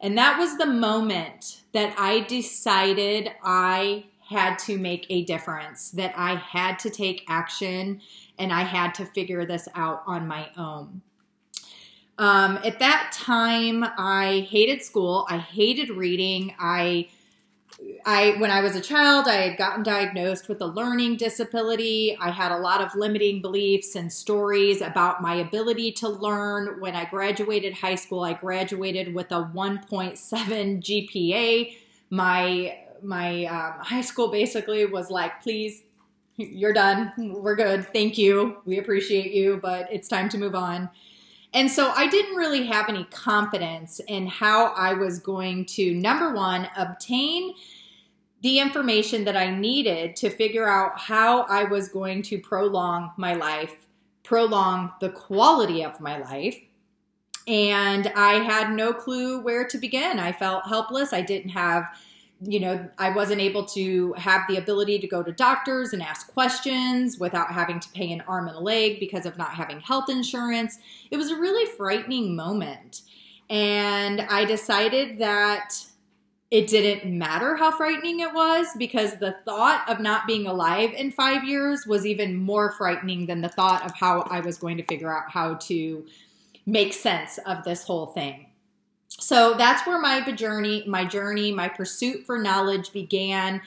And 0.00 0.16
that 0.16 0.38
was 0.38 0.58
the 0.58 0.66
moment 0.66 1.62
that 1.72 1.92
I 1.98 2.20
decided 2.20 3.32
I 3.42 4.04
had 4.28 4.58
to 4.60 4.78
make 4.78 5.06
a 5.10 5.24
difference, 5.24 5.90
that 5.90 6.14
I 6.16 6.36
had 6.36 6.78
to 6.80 6.90
take 6.90 7.24
action 7.28 8.00
and 8.38 8.52
I 8.52 8.62
had 8.62 8.94
to 8.94 9.06
figure 9.06 9.44
this 9.44 9.68
out 9.74 10.02
on 10.06 10.26
my 10.26 10.48
own. 10.56 11.02
Um, 12.16 12.58
at 12.64 12.78
that 12.78 13.12
time, 13.12 13.84
I 13.84 14.46
hated 14.48 14.82
school. 14.82 15.26
I 15.28 15.38
hated 15.38 15.90
reading. 15.90 16.54
I 16.58 17.08
I 18.06 18.36
when 18.38 18.50
I 18.50 18.60
was 18.60 18.76
a 18.76 18.80
child, 18.80 19.26
I 19.26 19.48
had 19.48 19.58
gotten 19.58 19.82
diagnosed 19.82 20.48
with 20.48 20.60
a 20.60 20.66
learning 20.66 21.16
disability. 21.16 22.16
I 22.20 22.30
had 22.30 22.52
a 22.52 22.58
lot 22.58 22.80
of 22.80 22.94
limiting 22.94 23.42
beliefs 23.42 23.96
and 23.96 24.12
stories 24.12 24.80
about 24.80 25.22
my 25.22 25.34
ability 25.36 25.92
to 25.92 26.08
learn. 26.08 26.80
When 26.80 26.94
I 26.94 27.04
graduated 27.04 27.74
high 27.74 27.96
school, 27.96 28.20
I 28.22 28.34
graduated 28.34 29.12
with 29.12 29.32
a 29.32 29.50
1.7 29.54 30.80
GPA. 30.80 31.76
My 32.10 32.78
my 33.04 33.44
um, 33.46 33.74
high 33.80 34.00
school 34.00 34.28
basically 34.28 34.86
was 34.86 35.10
like, 35.10 35.42
"Please, 35.42 35.82
you're 36.36 36.72
done. 36.72 37.12
We're 37.16 37.56
good. 37.56 37.86
Thank 37.92 38.18
you. 38.18 38.58
We 38.64 38.78
appreciate 38.78 39.32
you, 39.32 39.60
but 39.62 39.92
it's 39.92 40.08
time 40.08 40.28
to 40.30 40.38
move 40.38 40.54
on." 40.54 40.90
And 41.54 41.70
so 41.70 41.90
I 41.90 42.08
didn't 42.08 42.34
really 42.34 42.66
have 42.66 42.88
any 42.88 43.04
confidence 43.04 44.00
in 44.08 44.26
how 44.26 44.74
I 44.74 44.94
was 44.94 45.20
going 45.20 45.66
to, 45.66 45.94
number 45.94 46.34
one, 46.34 46.68
obtain 46.76 47.54
the 48.42 48.58
information 48.58 49.24
that 49.24 49.36
I 49.36 49.56
needed 49.56 50.16
to 50.16 50.30
figure 50.30 50.68
out 50.68 50.98
how 50.98 51.42
I 51.42 51.64
was 51.64 51.88
going 51.88 52.22
to 52.24 52.40
prolong 52.40 53.12
my 53.16 53.34
life, 53.34 53.76
prolong 54.24 54.92
the 55.00 55.10
quality 55.10 55.84
of 55.84 56.00
my 56.00 56.18
life. 56.18 56.58
And 57.46 58.08
I 58.16 58.34
had 58.34 58.72
no 58.72 58.92
clue 58.92 59.40
where 59.40 59.66
to 59.68 59.78
begin. 59.78 60.18
I 60.18 60.32
felt 60.32 60.66
helpless. 60.66 61.12
I 61.12 61.20
didn't 61.20 61.50
have 61.50 61.84
you 62.40 62.60
know, 62.60 62.88
I 62.98 63.10
wasn't 63.10 63.40
able 63.40 63.64
to 63.66 64.12
have 64.14 64.42
the 64.48 64.56
ability 64.56 64.98
to 64.98 65.06
go 65.06 65.22
to 65.22 65.32
doctors 65.32 65.92
and 65.92 66.02
ask 66.02 66.32
questions 66.32 67.18
without 67.18 67.52
having 67.52 67.80
to 67.80 67.88
pay 67.90 68.12
an 68.12 68.22
arm 68.22 68.48
and 68.48 68.56
a 68.56 68.60
leg 68.60 69.00
because 69.00 69.24
of 69.24 69.38
not 69.38 69.54
having 69.54 69.80
health 69.80 70.10
insurance. 70.10 70.78
It 71.10 71.16
was 71.16 71.30
a 71.30 71.36
really 71.36 71.70
frightening 71.76 72.36
moment. 72.36 73.02
And 73.48 74.22
I 74.22 74.44
decided 74.44 75.18
that 75.18 75.74
it 76.50 76.66
didn't 76.66 77.06
matter 77.06 77.56
how 77.56 77.70
frightening 77.70 78.20
it 78.20 78.32
was 78.32 78.68
because 78.78 79.18
the 79.18 79.36
thought 79.44 79.84
of 79.88 80.00
not 80.00 80.26
being 80.26 80.46
alive 80.46 80.92
in 80.92 81.10
five 81.10 81.44
years 81.44 81.86
was 81.86 82.06
even 82.06 82.36
more 82.36 82.72
frightening 82.72 83.26
than 83.26 83.40
the 83.40 83.48
thought 83.48 83.84
of 83.84 83.94
how 83.94 84.20
I 84.30 84.40
was 84.40 84.58
going 84.58 84.76
to 84.76 84.84
figure 84.84 85.12
out 85.12 85.30
how 85.30 85.54
to 85.54 86.04
make 86.66 86.92
sense 86.92 87.38
of 87.46 87.64
this 87.64 87.84
whole 87.84 88.06
thing 88.06 88.43
so 89.24 89.54
that's 89.54 89.86
where 89.86 89.98
my 89.98 90.20
journey, 90.32 90.84
my 90.86 91.06
journey, 91.06 91.50
my 91.50 91.66
pursuit 91.66 92.26
for 92.26 92.36
knowledge 92.36 92.92
began. 92.92 93.62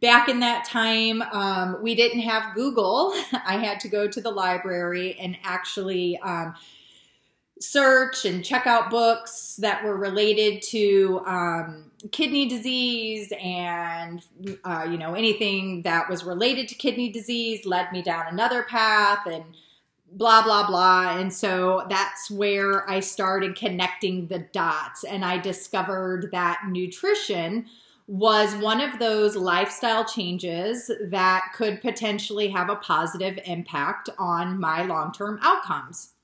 Back 0.00 0.28
in 0.28 0.38
that 0.38 0.64
time, 0.64 1.20
um, 1.32 1.82
we 1.82 1.96
didn't 1.96 2.20
have 2.20 2.54
Google. 2.54 3.12
I 3.32 3.56
had 3.56 3.80
to 3.80 3.88
go 3.88 4.06
to 4.06 4.20
the 4.20 4.30
library 4.30 5.18
and 5.18 5.36
actually 5.42 6.16
um, 6.18 6.54
search 7.58 8.24
and 8.24 8.44
check 8.44 8.68
out 8.68 8.88
books 8.88 9.56
that 9.56 9.82
were 9.82 9.96
related 9.96 10.62
to 10.68 11.20
um, 11.26 11.90
kidney 12.12 12.48
disease 12.48 13.32
and 13.42 14.24
uh, 14.62 14.86
you 14.88 14.96
know 14.96 15.14
anything 15.14 15.82
that 15.82 16.08
was 16.08 16.22
related 16.22 16.68
to 16.68 16.76
kidney 16.76 17.10
disease 17.10 17.66
led 17.66 17.90
me 17.90 18.00
down 18.00 18.26
another 18.28 18.62
path 18.62 19.26
and 19.26 19.56
blah 20.12 20.42
blah 20.42 20.66
blah 20.66 21.16
and 21.18 21.32
so 21.32 21.86
that's 21.88 22.30
where 22.30 22.88
i 22.90 22.98
started 22.98 23.54
connecting 23.54 24.26
the 24.26 24.40
dots 24.52 25.04
and 25.04 25.24
i 25.24 25.38
discovered 25.38 26.28
that 26.32 26.60
nutrition 26.68 27.64
was 28.08 28.56
one 28.56 28.80
of 28.80 28.98
those 28.98 29.36
lifestyle 29.36 30.04
changes 30.04 30.90
that 31.10 31.44
could 31.54 31.80
potentially 31.80 32.48
have 32.48 32.68
a 32.68 32.76
positive 32.76 33.38
impact 33.44 34.10
on 34.18 34.58
my 34.58 34.82
long-term 34.82 35.38
outcomes 35.42 36.14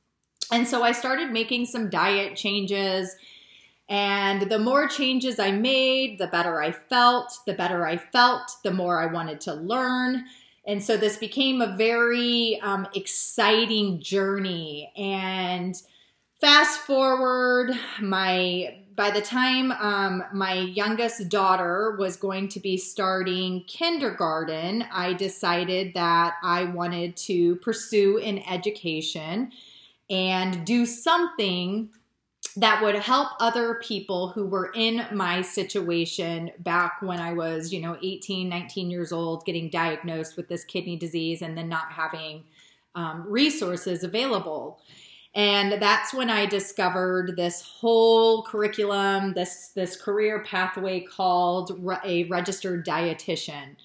and 0.51 0.67
so 0.67 0.83
i 0.83 0.91
started 0.91 1.31
making 1.31 1.65
some 1.65 1.89
diet 1.89 2.37
changes 2.37 3.15
and 3.89 4.51
the 4.51 4.59
more 4.59 4.89
changes 4.89 5.39
I 5.39 5.53
made, 5.53 6.19
the 6.19 6.27
better 6.27 6.61
I 6.61 6.73
felt. 6.73 7.33
The 7.47 7.53
better 7.53 7.87
I 7.87 7.97
felt, 7.97 8.51
the 8.65 8.73
more 8.73 9.01
I 9.01 9.07
wanted 9.07 9.41
to 9.43 9.55
learn. 9.55 10.25
And 10.67 10.83
so 10.83 10.97
this 10.97 11.17
became 11.17 11.61
a 11.61 11.77
very 11.77 12.61
um, 12.61 12.89
exciting 12.95 14.01
journey. 14.01 14.93
And 14.97 15.81
fast 16.41 16.81
forward, 16.81 17.73
my 18.01 18.83
by 18.97 19.11
the 19.11 19.21
time 19.21 19.73
um, 19.73 20.25
my 20.33 20.55
youngest 20.55 21.29
daughter 21.29 21.97
was 21.99 22.17
going 22.17 22.49
to 22.49 22.61
be 22.61 22.79
starting 22.79 23.63
kindergarten, 23.69 24.87
I 24.91 25.13
decided 25.13 25.93
that 25.95 26.35
I 26.43 26.65
wanted 26.65 27.15
to 27.19 27.57
pursue 27.57 28.19
an 28.19 28.39
education 28.49 29.53
and 30.09 30.65
do 30.65 30.87
something 30.87 31.91
that 32.57 32.83
would 32.83 32.95
help 32.95 33.29
other 33.39 33.81
people 33.83 34.29
who 34.29 34.47
were 34.47 34.73
in 34.75 35.07
my 35.13 35.43
situation 35.43 36.51
back 36.61 37.03
when 37.03 37.21
I 37.21 37.35
was, 37.35 37.73
you 37.73 37.81
know, 37.81 37.99
18, 38.03 38.49
19 38.49 38.91
years 38.91 39.13
old, 39.13 39.45
getting 39.45 39.69
diagnosed 39.69 40.37
with 40.37 40.49
this 40.49 40.65
kidney 40.65 40.97
disease 40.97 41.43
and 41.43 41.57
then 41.57 41.69
not 41.69 41.93
having 41.93 42.45
um, 42.95 43.25
resources 43.29 44.05
available. 44.05 44.81
And 45.35 45.83
that's 45.83 46.15
when 46.15 46.31
I 46.31 46.47
discovered 46.47 47.37
this 47.37 47.61
whole 47.61 48.43
curriculum, 48.43 49.35
this, 49.35 49.73
this 49.75 50.01
career 50.01 50.43
pathway 50.43 51.01
called 51.01 51.79
a 52.05 52.25
registered 52.25 52.87
dietitian. 52.87 53.77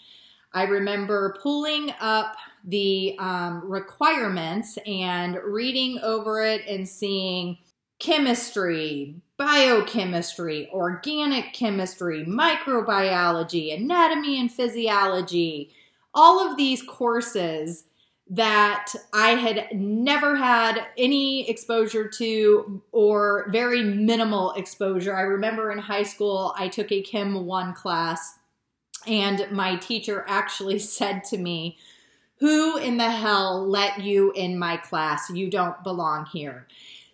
I 0.54 0.63
remember 0.63 1.36
pulling 1.42 1.94
up 2.00 2.38
the 2.63 3.18
um, 3.20 3.70
requirements 3.70 4.78
and 4.86 5.38
reading 5.44 6.00
over 6.01 6.42
it 6.42 6.66
and 6.68 6.88
seeing 6.88 7.58
chemistry, 8.01 9.13
biochemistry, 9.38 10.67
organic 10.74 11.53
chemistry, 11.53 12.25
microbiology, 12.25 13.77
anatomy 13.77 14.39
and 14.39 14.51
physiology, 14.51 15.72
all 16.13 16.39
of 16.39 16.58
these 16.58 16.81
courses 16.81 17.86
that 18.27 18.91
I 19.13 19.31
had 19.31 19.67
never 19.74 20.36
had 20.36 20.88
any 20.98 21.48
exposure 21.48 22.08
to 22.08 22.81
or 22.91 23.48
very 23.51 23.84
minimal 23.84 24.53
exposure. 24.53 25.15
I 25.15 25.22
remember 25.22 25.72
in 25.72 25.77
high 25.77 26.03
school, 26.03 26.55
I 26.58 26.70
took 26.70 26.91
a 26.91 27.03
Chem 27.03 27.46
1 27.46 27.74
class, 27.75 28.39
and 29.05 29.46
my 29.51 29.75
teacher 29.75 30.25
actually 30.27 30.79
said 30.98 31.24
to 31.25 31.38
me, 31.38 31.77
Who 32.39 32.77
in 32.77 32.98
the 32.98 33.12
hell 33.12 33.63
let 33.67 34.01
you 34.01 34.31
in 34.31 34.58
my 34.58 34.77
class? 34.77 35.29
You 35.29 35.51
don't 35.51 35.84
belong 35.84 36.25
here. 36.25 36.65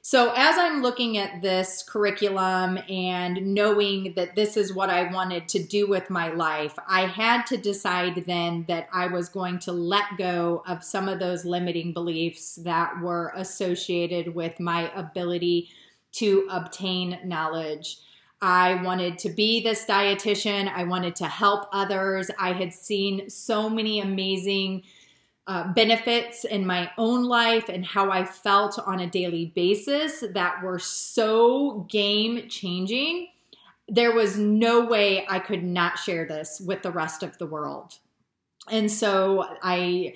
So, 0.10 0.32
as 0.38 0.58
I'm 0.58 0.82
looking 0.82 1.18
at 1.18 1.42
this 1.42 1.84
curriculum 1.84 2.80
and 2.88 3.54
knowing 3.54 4.14
that 4.16 4.36
this 4.36 4.56
is 4.56 4.74
what 4.74 4.90
I 4.90 5.12
wanted 5.12 5.50
to 5.50 5.62
do 5.62 5.86
with 5.86 6.10
my 6.10 6.30
life, 6.30 6.74
I 6.88 7.08
had 7.08 7.46
to 7.48 7.58
decide 7.58 8.24
then 8.26 8.64
that 8.70 8.88
I 8.94 9.08
was 9.08 9.28
going 9.28 9.60
to 9.60 9.74
let 9.74 10.06
go 10.18 10.64
of 10.66 10.82
some 10.82 11.10
of 11.10 11.20
those 11.20 11.44
limiting 11.44 11.92
beliefs 11.92 12.56
that 12.64 13.02
were 13.02 13.34
associated 13.36 14.34
with 14.34 14.62
my 14.62 14.90
ability 14.96 15.72
to 16.14 16.48
obtain 16.50 17.20
knowledge. 17.26 17.98
I 18.42 18.82
wanted 18.84 19.20
to 19.20 19.30
be 19.30 19.62
this 19.62 19.84
dietitian. 19.84 20.72
I 20.74 20.86
wanted 20.86 21.18
to 21.18 21.26
help 21.26 21.68
others. 21.74 22.32
I 22.40 22.54
had 22.54 22.72
seen 22.72 23.30
so 23.30 23.70
many 23.70 24.00
amazing 24.00 24.84
uh, 25.48 25.72
benefits 25.74 26.44
in 26.44 26.66
my 26.66 26.92
own 26.98 27.24
life 27.24 27.70
and 27.70 27.86
how 27.86 28.12
I 28.12 28.26
felt 28.26 28.78
on 28.80 29.00
a 29.00 29.08
daily 29.08 29.54
basis 29.56 30.24
that 30.34 30.62
were 30.62 30.78
so 30.78 31.86
game 31.90 32.50
changing. 32.50 33.30
There 33.88 34.14
was 34.14 34.38
no 34.38 34.86
way 34.86 35.26
I 35.30 35.40
could 35.40 35.64
not 35.64 35.98
share 35.98 36.26
this 36.26 36.62
with 36.66 36.84
the 36.84 36.92
rest 36.92 37.24
of 37.24 37.38
the 37.38 37.46
world. 37.46 37.94
And 38.70 38.92
so 38.92 39.46
I 39.64 40.16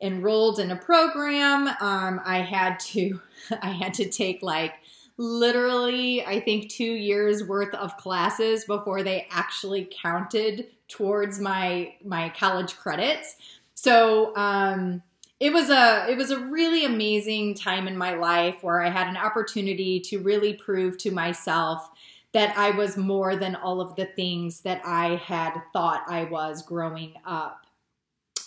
enrolled 0.00 0.60
in 0.60 0.70
a 0.70 0.76
program. 0.76 1.66
Um, 1.80 2.20
I 2.24 2.38
had 2.38 2.78
to, 2.80 3.20
I 3.60 3.70
had 3.70 3.94
to 3.94 4.08
take 4.08 4.44
like 4.44 4.74
literally, 5.16 6.24
I 6.24 6.38
think 6.38 6.70
two 6.70 6.84
years 6.84 7.42
worth 7.42 7.74
of 7.74 7.96
classes 7.96 8.64
before 8.64 9.02
they 9.02 9.26
actually 9.32 9.90
counted 10.00 10.68
towards 10.86 11.38
my 11.38 11.94
my 12.02 12.30
college 12.30 12.74
credits 12.76 13.36
so 13.80 14.34
um, 14.34 15.04
it 15.38 15.52
was 15.52 15.70
a 15.70 16.06
it 16.10 16.16
was 16.16 16.32
a 16.32 16.40
really 16.40 16.84
amazing 16.84 17.54
time 17.54 17.86
in 17.86 17.96
my 17.96 18.14
life 18.14 18.56
where 18.60 18.82
I 18.82 18.90
had 18.90 19.06
an 19.06 19.16
opportunity 19.16 20.00
to 20.00 20.18
really 20.18 20.54
prove 20.54 20.98
to 20.98 21.12
myself 21.12 21.88
that 22.32 22.58
I 22.58 22.70
was 22.70 22.96
more 22.96 23.36
than 23.36 23.54
all 23.54 23.80
of 23.80 23.94
the 23.94 24.06
things 24.06 24.62
that 24.62 24.82
I 24.84 25.14
had 25.14 25.52
thought 25.72 26.02
I 26.08 26.24
was 26.24 26.62
growing 26.62 27.14
up. 27.24 27.66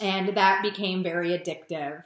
And 0.02 0.36
that 0.36 0.64
became 0.64 1.02
very 1.02 1.30
addictive. 1.30 2.04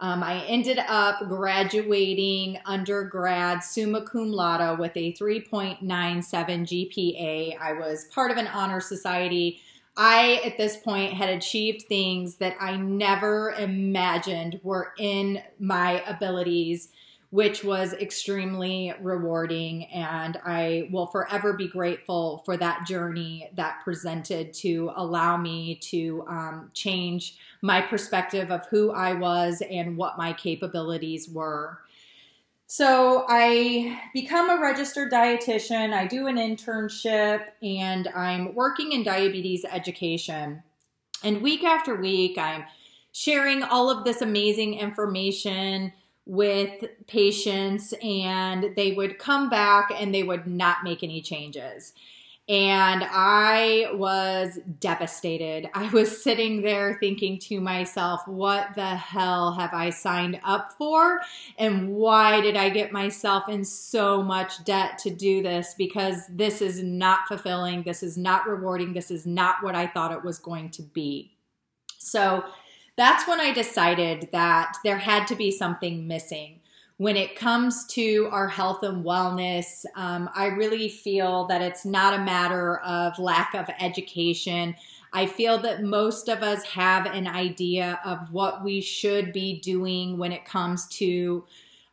Um, 0.00 0.22
I 0.22 0.42
ended 0.46 0.78
up 0.78 1.28
graduating 1.28 2.58
undergrad 2.64 3.62
summa 3.62 4.00
cum 4.00 4.32
laude 4.32 4.78
with 4.78 4.92
a 4.96 5.12
3.97 5.12 5.82
GPA. 5.84 7.58
I 7.60 7.74
was 7.74 8.06
part 8.06 8.30
of 8.30 8.38
an 8.38 8.46
honor 8.46 8.80
society 8.80 9.60
I, 9.96 10.40
at 10.44 10.56
this 10.56 10.76
point, 10.78 11.12
had 11.12 11.28
achieved 11.28 11.82
things 11.82 12.36
that 12.36 12.56
I 12.58 12.76
never 12.76 13.52
imagined 13.52 14.58
were 14.62 14.94
in 14.98 15.42
my 15.58 16.02
abilities, 16.06 16.88
which 17.28 17.62
was 17.62 17.92
extremely 17.94 18.94
rewarding. 19.00 19.84
And 19.86 20.38
I 20.44 20.88
will 20.90 21.06
forever 21.06 21.52
be 21.52 21.68
grateful 21.68 22.42
for 22.44 22.56
that 22.56 22.86
journey 22.86 23.50
that 23.56 23.80
presented 23.84 24.54
to 24.54 24.92
allow 24.96 25.36
me 25.36 25.76
to 25.76 26.24
um, 26.26 26.70
change 26.72 27.36
my 27.60 27.80
perspective 27.80 28.50
of 28.50 28.66
who 28.66 28.92
I 28.92 29.12
was 29.12 29.62
and 29.70 29.96
what 29.96 30.18
my 30.18 30.32
capabilities 30.32 31.28
were. 31.28 31.78
So 32.74 33.26
I 33.28 34.00
become 34.14 34.48
a 34.48 34.58
registered 34.58 35.12
dietitian, 35.12 35.92
I 35.92 36.06
do 36.06 36.26
an 36.26 36.36
internship, 36.36 37.42
and 37.62 38.08
I'm 38.16 38.54
working 38.54 38.92
in 38.92 39.02
diabetes 39.02 39.66
education. 39.70 40.62
And 41.22 41.42
week 41.42 41.64
after 41.64 41.94
week, 41.94 42.38
I'm 42.38 42.64
sharing 43.12 43.62
all 43.62 43.90
of 43.90 44.04
this 44.04 44.22
amazing 44.22 44.78
information 44.78 45.92
with 46.24 46.86
patients, 47.06 47.92
and 48.02 48.74
they 48.74 48.92
would 48.92 49.18
come 49.18 49.50
back 49.50 49.92
and 49.94 50.14
they 50.14 50.22
would 50.22 50.46
not 50.46 50.78
make 50.82 51.02
any 51.02 51.20
changes. 51.20 51.92
And 52.48 53.04
I 53.08 53.90
was 53.94 54.58
devastated. 54.80 55.70
I 55.74 55.88
was 55.90 56.22
sitting 56.22 56.62
there 56.62 56.96
thinking 56.98 57.38
to 57.40 57.60
myself, 57.60 58.26
what 58.26 58.74
the 58.74 58.96
hell 58.96 59.52
have 59.52 59.72
I 59.72 59.90
signed 59.90 60.40
up 60.42 60.72
for? 60.72 61.20
And 61.56 61.90
why 61.90 62.40
did 62.40 62.56
I 62.56 62.68
get 62.70 62.90
myself 62.90 63.48
in 63.48 63.64
so 63.64 64.24
much 64.24 64.64
debt 64.64 64.98
to 64.98 65.10
do 65.10 65.40
this? 65.40 65.74
Because 65.78 66.26
this 66.28 66.60
is 66.60 66.82
not 66.82 67.28
fulfilling. 67.28 67.84
This 67.84 68.02
is 68.02 68.18
not 68.18 68.48
rewarding. 68.48 68.92
This 68.92 69.12
is 69.12 69.24
not 69.24 69.62
what 69.62 69.76
I 69.76 69.86
thought 69.86 70.10
it 70.10 70.24
was 70.24 70.40
going 70.40 70.70
to 70.70 70.82
be. 70.82 71.30
So 71.98 72.44
that's 72.96 73.26
when 73.28 73.40
I 73.40 73.52
decided 73.52 74.30
that 74.32 74.76
there 74.82 74.98
had 74.98 75.28
to 75.28 75.36
be 75.36 75.52
something 75.52 76.08
missing 76.08 76.58
when 76.98 77.16
it 77.16 77.36
comes 77.36 77.86
to 77.86 78.28
our 78.30 78.46
health 78.46 78.82
and 78.82 79.04
wellness, 79.04 79.84
um, 79.96 80.30
I 80.34 80.46
really 80.46 80.88
feel 80.88 81.46
that 81.46 81.62
it's 81.62 81.84
not 81.84 82.14
a 82.14 82.22
matter 82.22 82.78
of 82.78 83.18
lack 83.18 83.54
of 83.54 83.68
education. 83.80 84.74
I 85.12 85.26
feel 85.26 85.58
that 85.58 85.82
most 85.82 86.28
of 86.28 86.42
us 86.42 86.62
have 86.64 87.06
an 87.06 87.26
idea 87.26 88.00
of 88.04 88.32
what 88.32 88.62
we 88.64 88.80
should 88.80 89.32
be 89.32 89.60
doing 89.60 90.16
when 90.16 90.32
it 90.32 90.44
comes 90.44 90.86
to 90.98 91.44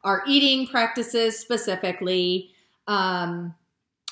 our 0.04 0.24
eating 0.28 0.68
practices 0.68 1.38
specifically. 1.38 2.52
Um, 2.88 3.56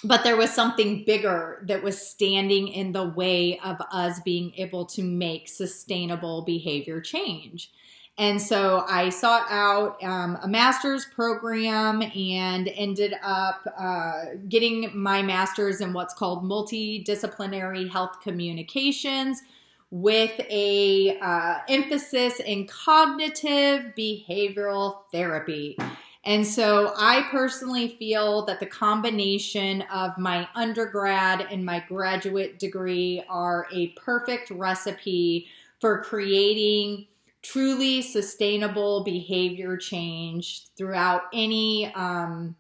but 0.03 0.23
there 0.23 0.37
was 0.37 0.51
something 0.51 1.03
bigger 1.05 1.63
that 1.67 1.81
was 1.81 1.99
standing 1.99 2.67
in 2.67 2.91
the 2.91 3.09
way 3.09 3.59
of 3.63 3.77
us 3.91 4.19
being 4.19 4.53
able 4.55 4.85
to 4.85 5.03
make 5.03 5.47
sustainable 5.47 6.43
behavior 6.43 7.01
change. 7.01 7.71
And 8.19 8.41
so 8.41 8.83
I 8.87 9.09
sought 9.09 9.45
out 9.49 10.03
um, 10.03 10.39
a 10.41 10.47
master's 10.47 11.05
program 11.05 12.01
and 12.01 12.67
ended 12.69 13.13
up 13.21 13.67
uh, 13.77 14.25
getting 14.49 14.89
my 14.97 15.21
master's 15.21 15.81
in 15.81 15.93
what's 15.93 16.15
called 16.15 16.43
multidisciplinary 16.43 17.89
health 17.89 18.19
communications 18.23 19.43
with 19.91 20.39
a 20.49 21.17
uh, 21.19 21.59
emphasis 21.69 22.39
in 22.39 22.65
cognitive 22.65 23.93
behavioral 23.95 25.01
therapy. 25.11 25.77
And 26.25 26.45
so 26.45 26.93
I 26.97 27.25
personally 27.31 27.95
feel 27.99 28.45
that 28.47 28.59
the 28.59 28.65
combination 28.65 29.83
of 29.83 30.17
my 30.17 30.47
undergrad 30.55 31.47
and 31.51 31.63
my 31.63 31.85
graduate 31.87 32.59
degree 32.59 33.23
are 33.29 33.67
a 33.71 33.89
perfect 33.89 34.49
recipe 34.49 35.47
for 35.79 36.03
creating 36.03 37.07
truly 37.47 38.01
sustainable 38.01 39.03
behavior 39.03 39.77
change 39.77 40.65
throughout 40.77 41.23
any 41.33 41.91
um, 41.95 42.55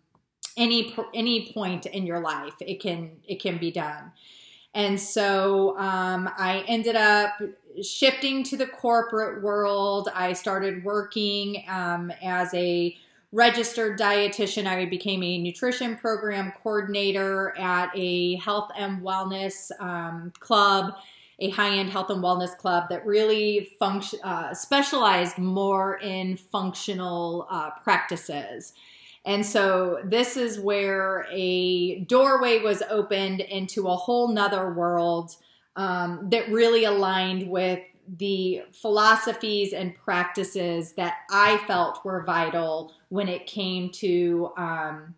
any 0.55 0.95
any 1.13 1.51
point 1.51 1.85
in 1.85 2.05
your 2.05 2.19
life. 2.19 2.53
It 2.61 2.79
can 2.79 3.17
it 3.27 3.41
can 3.41 3.57
be 3.57 3.71
done. 3.71 4.11
And 4.73 4.99
so 4.99 5.77
um, 5.77 6.29
I 6.37 6.63
ended 6.67 6.95
up 6.95 7.41
shifting 7.81 8.43
to 8.43 8.57
the 8.57 8.67
corporate 8.67 9.43
world. 9.43 10.09
I 10.13 10.33
started 10.33 10.83
working 10.83 11.63
um, 11.67 12.11
as 12.21 12.53
a 12.53 12.95
registered 13.31 13.99
dietitian. 13.99 14.67
I 14.67 14.85
became 14.85 15.23
a 15.23 15.37
nutrition 15.39 15.97
program 15.97 16.53
coordinator 16.61 17.57
at 17.57 17.89
a 17.95 18.35
health 18.37 18.69
and 18.77 19.01
wellness 19.01 19.71
um, 19.81 20.31
club 20.39 20.93
a 21.39 21.49
high-end 21.51 21.89
health 21.89 22.09
and 22.09 22.23
wellness 22.23 22.57
club 22.57 22.89
that 22.89 23.05
really 23.05 23.71
function 23.79 24.19
uh, 24.23 24.53
specialized 24.53 25.37
more 25.37 25.99
in 25.99 26.35
functional 26.35 27.47
uh, 27.49 27.69
practices. 27.83 28.73
And 29.25 29.45
so 29.45 29.99
this 30.03 30.37
is 30.37 30.59
where 30.59 31.27
a 31.29 31.99
doorway 32.05 32.59
was 32.59 32.81
opened 32.89 33.41
into 33.41 33.87
a 33.87 33.95
whole 33.95 34.29
nother 34.29 34.73
world 34.73 35.35
um, 35.75 36.29
that 36.31 36.49
really 36.49 36.85
aligned 36.85 37.49
with 37.49 37.81
the 38.17 38.63
philosophies 38.71 39.73
and 39.73 39.93
practices 39.95 40.93
that 40.93 41.17
I 41.29 41.57
felt 41.67 42.05
were 42.05 42.23
vital 42.23 42.93
when 43.09 43.27
it 43.27 43.45
came 43.45 43.89
to 43.91 44.51
um, 44.57 45.13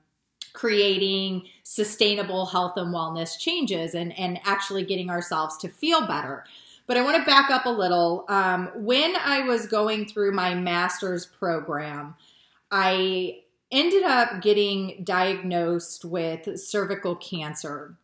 creating 0.54 1.44
sustainable 1.64 2.48
health 2.48 2.74
and 2.78 2.94
wellness 2.94 3.38
changes 3.38 3.94
and, 3.94 4.18
and 4.18 4.40
actually 4.44 4.84
getting 4.84 5.10
ourselves 5.10 5.58
to 5.58 5.70
feel 5.70 6.08
better. 6.08 6.44
But 6.88 6.98
I 6.98 7.04
want 7.04 7.18
to 7.18 7.26
back 7.26 7.52
up 7.52 7.66
a 7.66 7.70
little. 7.70 8.26
Um, 8.30 8.72
when 8.76 9.16
I 9.16 9.42
was 9.42 9.68
going 9.68 10.08
through 10.08 10.32
my 10.32 10.56
master's 10.56 11.26
program, 11.26 12.16
I 12.72 13.42
ended 13.72 14.04
up 14.04 14.42
getting 14.42 15.04
diagnosed 15.04 16.04
with 16.04 16.60
cervical 16.60 17.16
cancer. 17.16 17.96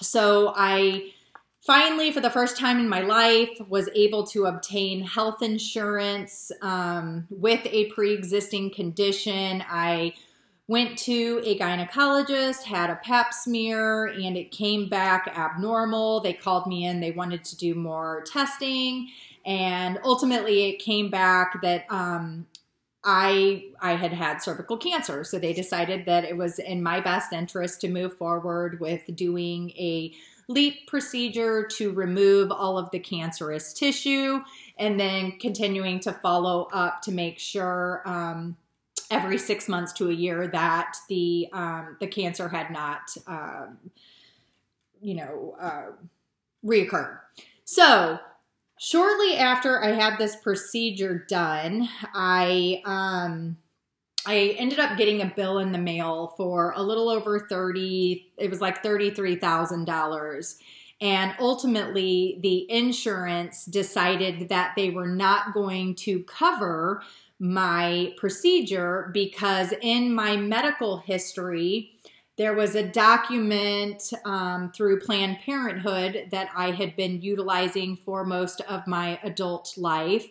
So 0.00 0.52
I 0.56 1.12
finally, 1.60 2.10
for 2.10 2.20
the 2.20 2.30
first 2.30 2.56
time 2.56 2.78
in 2.80 2.88
my 2.88 3.00
life, 3.00 3.50
was 3.68 3.88
able 3.94 4.26
to 4.28 4.46
obtain 4.46 5.02
health 5.02 5.42
insurance 5.42 6.50
um, 6.62 7.26
with 7.30 7.64
a 7.66 7.86
pre 7.92 8.14
existing 8.14 8.70
condition. 8.70 9.62
I 9.68 10.14
went 10.68 10.98
to 10.98 11.40
a 11.44 11.58
gynecologist, 11.58 12.62
had 12.62 12.90
a 12.90 12.96
pap 12.96 13.32
smear, 13.32 14.06
and 14.06 14.36
it 14.36 14.50
came 14.52 14.88
back 14.88 15.26
abnormal. 15.34 16.20
They 16.20 16.34
called 16.34 16.66
me 16.66 16.84
in, 16.84 17.00
they 17.00 17.10
wanted 17.10 17.42
to 17.44 17.56
do 17.56 17.74
more 17.74 18.22
testing, 18.26 19.08
and 19.46 19.98
ultimately 20.04 20.68
it 20.68 20.78
came 20.78 21.10
back 21.10 21.60
that 21.62 21.86
um, 21.88 22.46
I 23.02 23.64
I 23.80 23.92
had 23.92 24.12
had 24.12 24.42
cervical 24.42 24.76
cancer. 24.76 25.24
So 25.24 25.38
they 25.38 25.54
decided 25.54 26.04
that 26.04 26.24
it 26.24 26.36
was 26.36 26.58
in 26.58 26.82
my 26.82 27.00
best 27.00 27.32
interest 27.32 27.80
to 27.80 27.88
move 27.88 28.16
forward 28.18 28.78
with 28.78 29.02
doing 29.16 29.70
a 29.70 30.12
LEEP 30.48 30.86
procedure 30.86 31.66
to 31.66 31.92
remove 31.92 32.50
all 32.50 32.78
of 32.78 32.90
the 32.90 32.98
cancerous 32.98 33.72
tissue 33.72 34.40
and 34.78 34.98
then 34.98 35.32
continuing 35.38 36.00
to 36.00 36.12
follow 36.12 36.68
up 36.72 37.02
to 37.02 37.12
make 37.12 37.38
sure 37.38 38.02
um, 38.06 38.56
every 39.10 39.38
six 39.38 39.68
months 39.68 39.92
to 39.94 40.10
a 40.10 40.12
year 40.12 40.48
that 40.48 40.96
the 41.08 41.48
um, 41.52 41.96
the 42.00 42.06
cancer 42.06 42.48
had 42.48 42.70
not, 42.70 43.16
um, 43.26 43.78
you 45.00 45.14
know, 45.14 45.56
uh, 45.60 45.92
reoccurred. 46.64 47.18
So 47.64 48.18
shortly 48.78 49.36
after 49.36 49.82
I 49.82 49.92
had 49.92 50.18
this 50.18 50.36
procedure 50.36 51.24
done, 51.28 51.88
I 52.14 52.82
um, 52.84 53.56
I 54.26 54.56
ended 54.58 54.78
up 54.78 54.98
getting 54.98 55.22
a 55.22 55.32
bill 55.34 55.58
in 55.58 55.72
the 55.72 55.78
mail 55.78 56.34
for 56.36 56.72
a 56.76 56.82
little 56.82 57.08
over 57.08 57.46
thirty. 57.48 58.32
It 58.36 58.50
was 58.50 58.60
like 58.60 58.82
thirty 58.82 59.10
three 59.10 59.36
thousand 59.36 59.84
dollars. 59.86 60.58
And 61.00 61.32
ultimately, 61.38 62.40
the 62.42 62.68
insurance 62.68 63.64
decided 63.64 64.48
that 64.48 64.72
they 64.74 64.90
were 64.90 65.06
not 65.06 65.54
going 65.54 65.94
to 65.94 66.24
cover 66.24 67.04
my 67.38 68.12
procedure 68.16 69.10
because 69.12 69.72
in 69.80 70.12
my 70.12 70.36
medical 70.36 70.98
history, 70.98 71.92
there 72.36 72.54
was 72.54 72.74
a 72.76 72.86
document 72.86 74.12
um, 74.24 74.70
through 74.72 75.00
Planned 75.00 75.38
Parenthood 75.44 76.28
that 76.30 76.50
I 76.54 76.70
had 76.70 76.94
been 76.94 77.20
utilizing 77.20 77.96
for 77.96 78.24
most 78.24 78.60
of 78.62 78.86
my 78.86 79.18
adult 79.24 79.74
life 79.76 80.26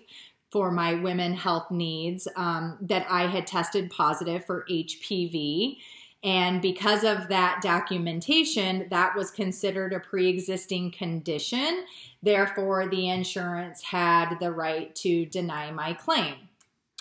for 0.50 0.72
my 0.72 0.94
women 0.94 1.34
health 1.34 1.70
needs 1.70 2.28
um, 2.38 2.78
that 2.82 3.06
I 3.10 3.28
had 3.28 3.46
tested 3.46 3.90
positive 3.90 4.46
for 4.46 4.66
HPV. 4.70 5.78
And 6.24 6.62
because 6.62 7.04
of 7.04 7.28
that 7.28 7.60
documentation, 7.62 8.88
that 8.90 9.16
was 9.16 9.30
considered 9.30 9.94
a 9.94 10.00
pre 10.00 10.30
existing 10.30 10.92
condition. 10.92 11.86
Therefore, 12.24 12.88
the 12.88 13.10
insurance 13.10 13.84
had 13.84 14.38
the 14.40 14.52
right 14.52 14.96
to 14.96 15.26
deny 15.26 15.72
my 15.72 15.94
claim. 15.94 16.47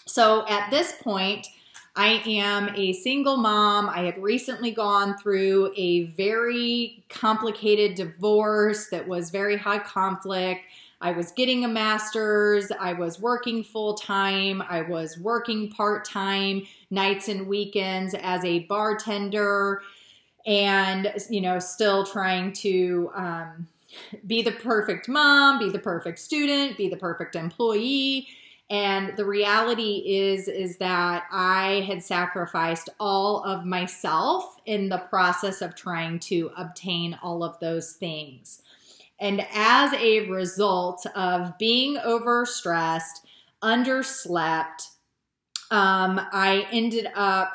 So 0.06 0.46
at 0.48 0.70
this 0.70 0.92
point, 1.02 1.48
I 1.96 2.22
am 2.26 2.70
a 2.76 2.92
single 2.92 3.36
mom. 3.36 3.88
I 3.88 4.00
had 4.00 4.22
recently 4.22 4.70
gone 4.70 5.16
through 5.18 5.72
a 5.76 6.04
very 6.08 7.02
complicated 7.08 7.96
divorce 7.96 8.88
that 8.88 9.08
was 9.08 9.30
very 9.30 9.56
high 9.56 9.78
conflict. 9.78 10.60
I 11.00 11.12
was 11.12 11.32
getting 11.32 11.64
a 11.64 11.68
master's. 11.68 12.70
I 12.78 12.92
was 12.92 13.20
working 13.20 13.64
full 13.64 13.94
time. 13.94 14.62
I 14.68 14.82
was 14.82 15.18
working 15.18 15.70
part 15.70 16.04
time, 16.04 16.66
nights 16.90 17.28
and 17.28 17.46
weekends 17.46 18.14
as 18.14 18.44
a 18.44 18.60
bartender, 18.60 19.82
and, 20.46 21.12
you 21.28 21.40
know, 21.40 21.58
still 21.58 22.04
trying 22.04 22.52
to 22.52 23.10
um, 23.14 23.66
be 24.26 24.42
the 24.42 24.52
perfect 24.52 25.08
mom, 25.08 25.58
be 25.58 25.70
the 25.70 25.78
perfect 25.78 26.18
student, 26.18 26.76
be 26.76 26.88
the 26.88 26.96
perfect 26.96 27.36
employee 27.36 28.28
and 28.68 29.16
the 29.16 29.24
reality 29.24 30.02
is 30.06 30.48
is 30.48 30.78
that 30.78 31.24
I 31.30 31.84
had 31.86 32.02
sacrificed 32.02 32.88
all 32.98 33.44
of 33.44 33.64
myself 33.64 34.56
in 34.66 34.88
the 34.88 34.98
process 34.98 35.62
of 35.62 35.76
trying 35.76 36.18
to 36.20 36.50
obtain 36.56 37.16
all 37.22 37.44
of 37.44 37.58
those 37.60 37.92
things. 37.92 38.62
And 39.20 39.46
as 39.54 39.92
a 39.94 40.28
result 40.28 41.06
of 41.14 41.56
being 41.58 41.96
overstressed, 41.96 43.20
underslept, 43.62 44.88
um, 45.70 46.20
I 46.32 46.66
ended 46.72 47.08
up 47.14 47.52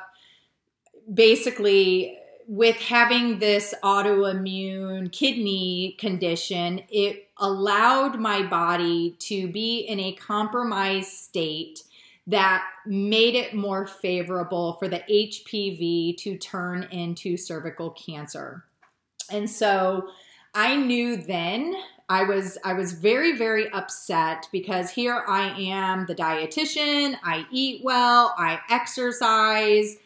basically 1.14 2.18
with 2.48 2.76
having 2.78 3.40
this 3.40 3.74
autoimmune 3.84 5.12
kidney 5.12 5.96
condition, 6.00 6.82
it 6.90 7.30
allowed 7.38 8.20
my 8.20 8.44
body 8.44 9.16
to 9.20 9.48
be 9.48 9.80
in 9.80 10.00
a 10.00 10.14
compromised 10.14 11.10
state 11.10 11.84
that 12.28 12.64
made 12.86 13.36
it 13.36 13.54
more 13.54 13.88
favorable 13.88 14.74
for 14.74 14.88
the 14.88 15.04
HPV 15.10 16.18
to 16.18 16.38
turn 16.38 16.84
into 16.92 17.36
cervical 17.36 17.92
cancer. 17.92 18.64
And 19.30 19.50
so 19.50 20.10
I 20.54 20.76
knew 20.76 21.18
then 21.18 21.76
I 22.10 22.24
was 22.24 22.58
I 22.64 22.74
was 22.74 22.92
very 22.92 23.38
very 23.38 23.72
upset 23.72 24.48
because 24.52 24.92
here 24.92 25.24
I 25.28 25.50
am 25.58 26.06
the 26.06 26.16
dietitian, 26.16 27.16
I 27.24 27.46
eat 27.52 27.84
well, 27.84 28.36
I 28.38 28.60
exercise, 28.70 29.98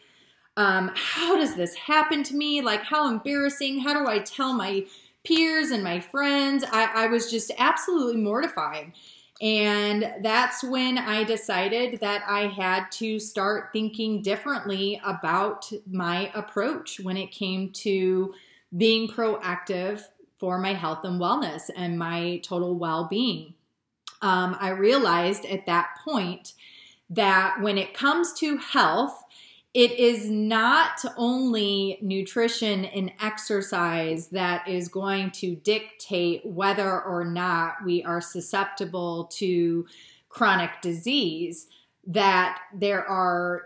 um, 0.56 0.90
how 0.94 1.36
does 1.36 1.54
this 1.54 1.74
happen 1.74 2.22
to 2.24 2.34
me? 2.34 2.60
Like, 2.62 2.82
how 2.82 3.08
embarrassing. 3.10 3.80
How 3.80 3.92
do 3.92 4.10
I 4.10 4.20
tell 4.20 4.52
my 4.52 4.86
peers 5.24 5.70
and 5.70 5.84
my 5.84 6.00
friends? 6.00 6.64
I, 6.70 7.04
I 7.04 7.06
was 7.08 7.30
just 7.30 7.50
absolutely 7.58 8.20
mortified. 8.20 8.92
And 9.42 10.14
that's 10.22 10.64
when 10.64 10.96
I 10.96 11.22
decided 11.24 12.00
that 12.00 12.22
I 12.26 12.46
had 12.46 12.90
to 12.92 13.18
start 13.18 13.68
thinking 13.72 14.22
differently 14.22 14.98
about 15.04 15.70
my 15.90 16.30
approach 16.34 17.00
when 17.00 17.18
it 17.18 17.30
came 17.32 17.70
to 17.72 18.32
being 18.76 19.08
proactive 19.08 20.02
for 20.38 20.58
my 20.58 20.72
health 20.72 21.04
and 21.04 21.20
wellness 21.20 21.70
and 21.76 21.98
my 21.98 22.38
total 22.42 22.78
well 22.78 23.08
being. 23.10 23.52
um, 24.22 24.56
I 24.58 24.70
realized 24.70 25.44
at 25.44 25.66
that 25.66 25.98
point 26.04 26.54
that 27.10 27.60
when 27.60 27.78
it 27.78 27.94
comes 27.94 28.32
to 28.34 28.56
health, 28.56 29.22
it 29.76 29.98
is 29.98 30.30
not 30.30 31.04
only 31.18 31.98
nutrition 32.00 32.86
and 32.86 33.12
exercise 33.20 34.28
that 34.28 34.66
is 34.66 34.88
going 34.88 35.30
to 35.32 35.54
dictate 35.54 36.40
whether 36.46 37.02
or 37.02 37.26
not 37.26 37.84
we 37.84 38.02
are 38.02 38.22
susceptible 38.22 39.24
to 39.24 39.86
chronic 40.30 40.70
disease 40.80 41.66
that 42.06 42.58
there 42.74 43.06
are 43.06 43.64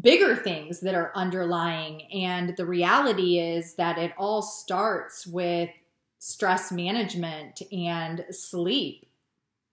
bigger 0.00 0.36
things 0.36 0.80
that 0.80 0.94
are 0.94 1.12
underlying. 1.14 2.10
And 2.10 2.56
the 2.56 2.64
reality 2.64 3.38
is 3.38 3.74
that 3.74 3.98
it 3.98 4.14
all 4.16 4.40
starts 4.40 5.26
with 5.26 5.68
stress 6.18 6.72
management 6.72 7.60
and 7.70 8.24
sleep 8.30 9.04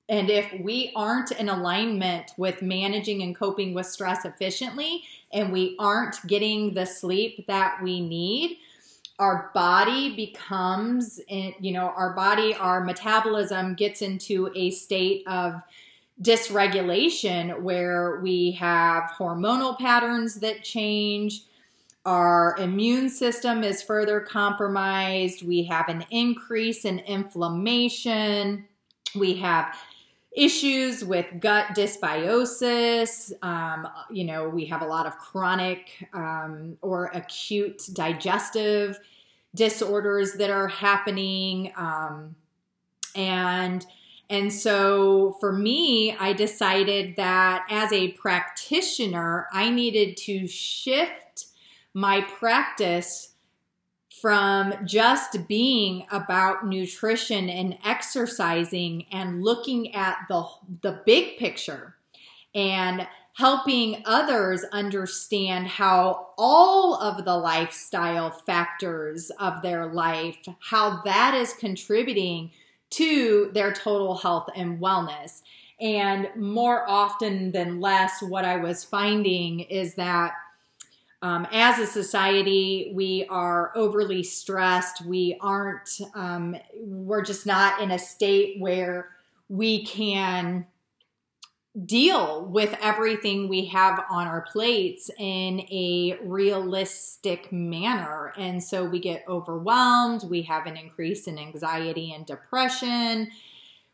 and 0.10 0.30
if 0.32 0.52
we 0.60 0.92
aren't 0.96 1.32
in 1.32 1.50
alignment 1.50 2.32
with 2.36 2.64
managing 2.64 3.22
and 3.22 3.36
coping 3.36 3.76
with 3.76 3.86
stress 3.86 4.26
efficiently, 4.26 5.04
and 5.32 5.54
we 5.54 5.76
aren't 5.78 6.26
getting 6.26 6.74
the 6.74 6.86
sleep 6.86 7.46
that 7.46 7.78
we 7.84 8.02
need, 8.02 8.58
our 9.20 9.52
body 9.54 10.16
becomes, 10.16 11.20
you 11.28 11.72
know, 11.72 11.94
our 11.96 12.14
body, 12.14 12.56
our 12.56 12.84
metabolism 12.84 13.76
gets 13.76 14.02
into 14.02 14.52
a 14.56 14.72
state 14.72 15.24
of 15.28 15.62
dysregulation 16.24 17.62
where 17.62 18.20
we 18.22 18.52
have 18.52 19.12
hormonal 19.18 19.78
patterns 19.78 20.36
that 20.36 20.64
change. 20.64 21.44
Our 22.06 22.56
immune 22.58 23.10
system 23.10 23.64
is 23.64 23.84
further 23.84 24.22
compromised. 24.22 25.46
We 25.46 25.64
have 25.66 25.88
an 25.88 26.06
increase 26.10 26.86
in 26.86 27.00
inflammation. 27.00 28.66
We 29.16 29.36
have 29.36 29.76
issues 30.36 31.04
with 31.04 31.26
gut 31.40 31.68
dysbiosis. 31.76 33.32
Um, 33.44 33.88
you 34.12 34.24
know, 34.24 34.48
we 34.48 34.66
have 34.66 34.82
a 34.82 34.86
lot 34.86 35.06
of 35.06 35.18
chronic 35.18 36.08
um, 36.14 36.78
or 36.82 37.06
acute 37.06 37.84
digestive 37.94 39.00
disorders 39.56 40.34
that 40.34 40.50
are 40.50 40.68
happening. 40.68 41.74
Um, 41.76 42.36
and 43.16 43.86
and 44.30 44.54
so 44.54 45.36
for 45.40 45.52
me, 45.52 46.16
I 46.16 46.34
decided 46.34 47.16
that 47.16 47.66
as 47.70 47.92
a 47.92 48.12
practitioner, 48.12 49.48
I 49.52 49.72
needed 49.72 50.18
to 50.18 50.48
shift 50.48 51.48
my 51.96 52.22
practice 52.22 53.34
from 54.22 54.74
just 54.86 55.48
being 55.48 56.06
about 56.12 56.66
nutrition 56.66 57.50
and 57.50 57.78
exercising 57.86 59.06
and 59.12 59.44
looking 59.44 59.94
at 59.96 60.18
the 60.28 60.44
the 60.82 61.02
big 61.06 61.38
picture 61.38 61.96
and 62.54 63.08
helping 63.34 64.02
others 64.06 64.66
understand 64.74 65.68
how 65.68 66.28
all 66.38 66.96
of 66.96 67.24
the 67.24 67.38
lifestyle 67.38 68.30
factors 68.32 69.32
of 69.40 69.62
their 69.62 69.88
life 69.88 70.38
how 70.60 71.02
that 71.04 71.34
is 71.34 71.54
contributing 71.54 72.52
to 72.90 73.50
their 73.54 73.72
total 73.72 74.16
health 74.16 74.50
and 74.56 74.80
wellness. 74.80 75.42
And 75.80 76.28
more 76.36 76.90
often 76.90 77.52
than 77.52 77.80
less 77.80 78.22
what 78.22 78.44
i 78.44 78.58
was 78.58 78.84
finding 78.84 79.62
is 79.62 79.96
that 79.96 80.34
um, 81.22 81.46
as 81.52 81.80
a 81.80 81.86
society, 81.86 82.92
we 82.96 83.26
are 83.30 83.74
overly 83.76 84.24
stressed. 84.24 85.06
We 85.06 85.38
aren't, 85.42 86.00
um, 86.16 86.56
we're 86.80 87.24
just 87.24 87.46
not 87.46 87.82
in 87.82 87.92
a 87.92 88.00
state 88.00 88.60
where 88.60 89.10
we 89.50 89.86
can 89.86 90.66
deal 91.86 92.46
with 92.46 92.76
everything 92.82 93.48
we 93.48 93.66
have 93.66 94.04
on 94.10 94.28
our 94.28 94.42
plates 94.42 95.12
in 95.18 95.60
a 95.72 96.18
realistic 96.24 97.52
manner. 97.52 98.34
And 98.38 98.64
so 98.64 98.86
we 98.86 99.00
get 99.00 99.24
overwhelmed, 99.28 100.24
we 100.30 100.42
have 100.44 100.66
an 100.66 100.78
increase 100.78 101.28
in 101.28 101.38
anxiety 101.38 102.14
and 102.14 102.26
depression 102.26 103.30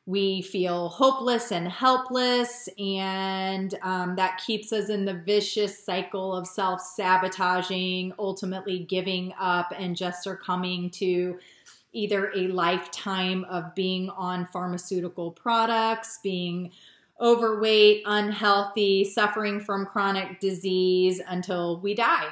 we 0.07 0.43
feel 0.43 0.89
hopeless 0.89 1.51
and 1.51 1.67
helpless, 1.67 2.69
and 2.77 3.73
um, 3.81 4.15
that 4.15 4.41
keeps 4.45 4.71
us 4.71 4.89
in 4.89 5.03
the 5.05 5.15
vicious 5.15 5.83
cycle 5.83 6.35
of 6.35 6.45
self 6.45 6.79
sabotaging, 6.81 8.13
ultimately 8.19 8.79
giving 8.79 9.33
up 9.39 9.73
and 9.75 9.95
just 9.95 10.23
succumbing 10.23 10.91
to 10.91 11.39
either 11.91 12.31
a 12.35 12.47
lifetime 12.49 13.45
of 13.45 13.73
being 13.73 14.09
on 14.11 14.45
pharmaceutical 14.45 15.31
products, 15.31 16.19
being 16.21 16.71
overweight, 17.19 18.03
unhealthy, 18.05 19.05
suffering 19.05 19.59
from 19.59 19.85
chronic 19.85 20.39
disease 20.39 21.21
until 21.27 21.79
we 21.79 21.95
die. 21.95 22.27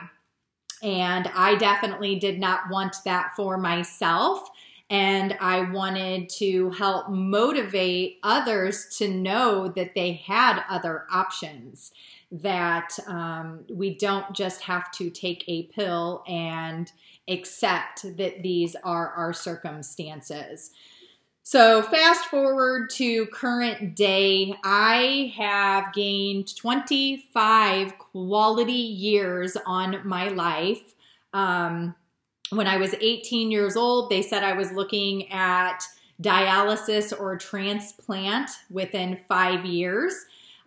And 0.83 1.29
I 1.33 1.55
definitely 1.55 2.19
did 2.19 2.39
not 2.39 2.69
want 2.69 2.97
that 3.05 3.31
for 3.37 3.57
myself. 3.57 4.49
And 4.89 5.35
I 5.39 5.71
wanted 5.71 6.29
to 6.37 6.69
help 6.71 7.09
motivate 7.09 8.19
others 8.21 8.95
to 8.97 9.07
know 9.07 9.67
that 9.69 9.95
they 9.95 10.13
had 10.13 10.63
other 10.69 11.05
options, 11.11 11.91
that 12.31 12.97
um, 13.07 13.61
we 13.69 13.95
don't 13.95 14.33
just 14.33 14.61
have 14.61 14.91
to 14.93 15.09
take 15.09 15.43
a 15.47 15.63
pill 15.63 16.23
and 16.27 16.91
accept 17.27 18.03
that 18.17 18.43
these 18.43 18.75
are 18.83 19.09
our 19.09 19.33
circumstances. 19.33 20.71
So, 21.45 21.81
fast 21.81 22.27
forward 22.27 22.89
to 22.91 23.25
current 23.27 23.97
day, 23.97 24.55
I 24.63 25.33
have 25.35 25.93
gained 25.93 26.55
25 26.55 27.97
quality 27.97 28.71
years 28.71 29.57
on 29.65 29.99
my 30.07 30.29
life. 30.29 30.95
Um, 31.33 31.95
when 32.57 32.67
I 32.67 32.77
was 32.77 32.93
18 32.99 33.51
years 33.51 33.75
old, 33.75 34.09
they 34.09 34.21
said 34.21 34.43
I 34.43 34.53
was 34.53 34.71
looking 34.71 35.31
at 35.31 35.83
dialysis 36.21 37.17
or 37.17 37.37
transplant 37.37 38.49
within 38.69 39.19
five 39.27 39.65
years. 39.65 40.13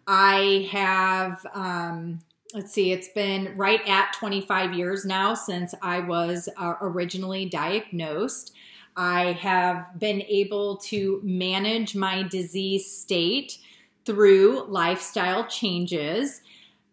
I 0.06 0.68
have, 0.70 1.44
um, 1.54 2.20
let's 2.54 2.72
see, 2.72 2.92
it's 2.92 3.08
been 3.08 3.56
right 3.56 3.80
at 3.88 4.12
25 4.12 4.74
years 4.74 5.04
now 5.04 5.34
since 5.34 5.74
I 5.82 6.00
was 6.00 6.48
uh, 6.56 6.74
originally 6.80 7.46
diagnosed. 7.46 8.52
I 8.96 9.32
have 9.32 9.98
been 9.98 10.22
able 10.22 10.78
to 10.78 11.20
manage 11.22 11.94
my 11.94 12.22
disease 12.22 12.90
state 12.90 13.58
through 14.04 14.64
lifestyle 14.68 15.46
changes. 15.46 16.40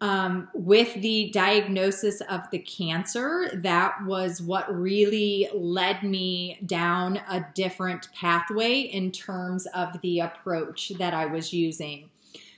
Um, 0.04 0.48
with 0.52 1.00
the 1.00 1.30
diagnosis 1.30 2.20
of 2.28 2.42
the 2.50 2.58
cancer, 2.58 3.48
that 3.54 4.04
was 4.04 4.42
what 4.42 4.70
really 4.70 5.48
led 5.54 6.02
me 6.02 6.58
down 6.66 7.22
a 7.26 7.46
different 7.54 8.12
pathway 8.12 8.80
in 8.80 9.12
terms 9.12 9.64
of 9.68 9.98
the 10.02 10.20
approach 10.20 10.92
that 10.98 11.14
I 11.14 11.24
was 11.24 11.54
using. 11.54 12.10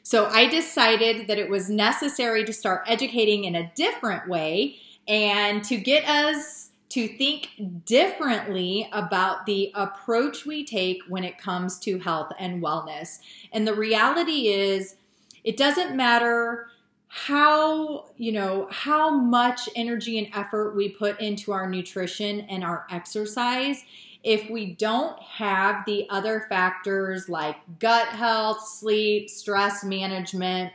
So 0.02 0.26
I 0.26 0.48
decided 0.48 1.28
that 1.28 1.38
it 1.38 1.48
was 1.48 1.70
necessary 1.70 2.44
to 2.44 2.52
start 2.52 2.82
educating 2.88 3.44
in 3.44 3.54
a 3.54 3.70
different 3.76 4.28
way 4.28 4.78
and 5.06 5.62
to 5.66 5.76
get 5.76 6.04
us 6.08 6.70
to 6.88 7.06
think 7.06 7.50
differently 7.84 8.88
about 8.90 9.46
the 9.46 9.70
approach 9.76 10.46
we 10.46 10.64
take 10.64 11.00
when 11.08 11.22
it 11.22 11.38
comes 11.38 11.78
to 11.78 12.00
health 12.00 12.32
and 12.40 12.60
wellness. 12.60 13.20
And 13.52 13.68
the 13.68 13.74
reality 13.74 14.48
is, 14.48 14.96
it 15.44 15.56
doesn't 15.56 15.94
matter 15.94 16.66
how 17.08 18.06
you 18.16 18.32
know 18.32 18.68
how 18.70 19.10
much 19.10 19.68
energy 19.76 20.18
and 20.18 20.28
effort 20.34 20.74
we 20.76 20.88
put 20.88 21.20
into 21.20 21.52
our 21.52 21.68
nutrition 21.68 22.40
and 22.40 22.64
our 22.64 22.86
exercise. 22.90 23.84
If 24.22 24.50
we 24.50 24.74
don't 24.74 25.20
have 25.20 25.84
the 25.86 26.06
other 26.10 26.46
factors 26.48 27.28
like 27.28 27.56
gut 27.78 28.08
health 28.08 28.66
sleep 28.66 29.30
stress 29.30 29.84
management 29.84 30.72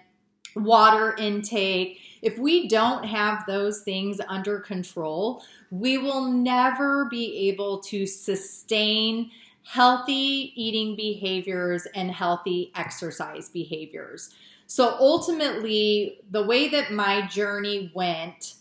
water 0.56 1.16
intake 1.18 2.00
if 2.22 2.38
we 2.38 2.68
don't 2.68 3.06
have 3.06 3.46
those 3.46 3.82
things 3.82 4.20
under 4.28 4.60
control 4.60 5.42
we 5.70 5.98
will 5.98 6.30
never 6.30 7.06
be 7.06 7.50
able 7.50 7.80
to 7.80 8.06
sustain 8.06 9.32
healthy 9.64 10.52
eating 10.56 10.96
behaviors 10.96 11.86
and 11.96 12.12
healthy 12.12 12.72
exercise 12.76 13.50
behaviors 13.50 14.32
so 14.72 14.96
ultimately, 15.02 16.22
the 16.30 16.46
way 16.46 16.70
that 16.70 16.94
my 16.94 17.28
journey 17.28 17.92
went, 17.94 18.54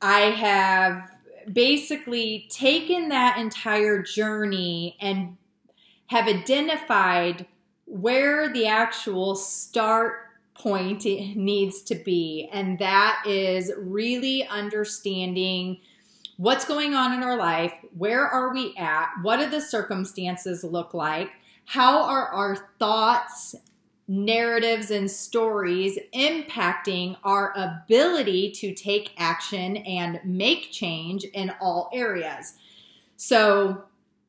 I 0.00 0.30
have 0.30 1.10
basically 1.52 2.46
taken 2.50 3.08
that 3.08 3.36
entire 3.36 4.00
journey 4.00 4.96
and 5.00 5.36
have 6.06 6.28
identified 6.28 7.46
where 7.84 8.48
the 8.52 8.68
actual 8.68 9.34
start 9.34 10.18
point 10.54 11.04
needs 11.04 11.82
to 11.82 11.96
be. 11.96 12.48
And 12.52 12.78
that 12.78 13.24
is 13.26 13.72
really 13.76 14.46
understanding 14.46 15.80
what's 16.36 16.64
going 16.64 16.94
on 16.94 17.12
in 17.12 17.24
our 17.24 17.36
life, 17.36 17.72
where 17.98 18.24
are 18.24 18.54
we 18.54 18.72
at, 18.76 19.08
what 19.22 19.38
do 19.38 19.50
the 19.50 19.60
circumstances 19.60 20.62
look 20.62 20.94
like, 20.94 21.32
how 21.64 22.04
are 22.04 22.28
our 22.28 22.70
thoughts, 22.78 23.56
narratives, 24.06 24.90
and 24.90 25.10
stories 25.10 25.98
impacting 26.14 27.16
our 27.24 27.52
ability 27.56 28.50
to 28.52 28.74
take 28.74 29.12
action 29.16 29.78
and 29.78 30.20
make 30.24 30.70
change 30.70 31.24
in 31.24 31.52
all 31.60 31.90
areas? 31.92 32.54
So, 33.16 33.84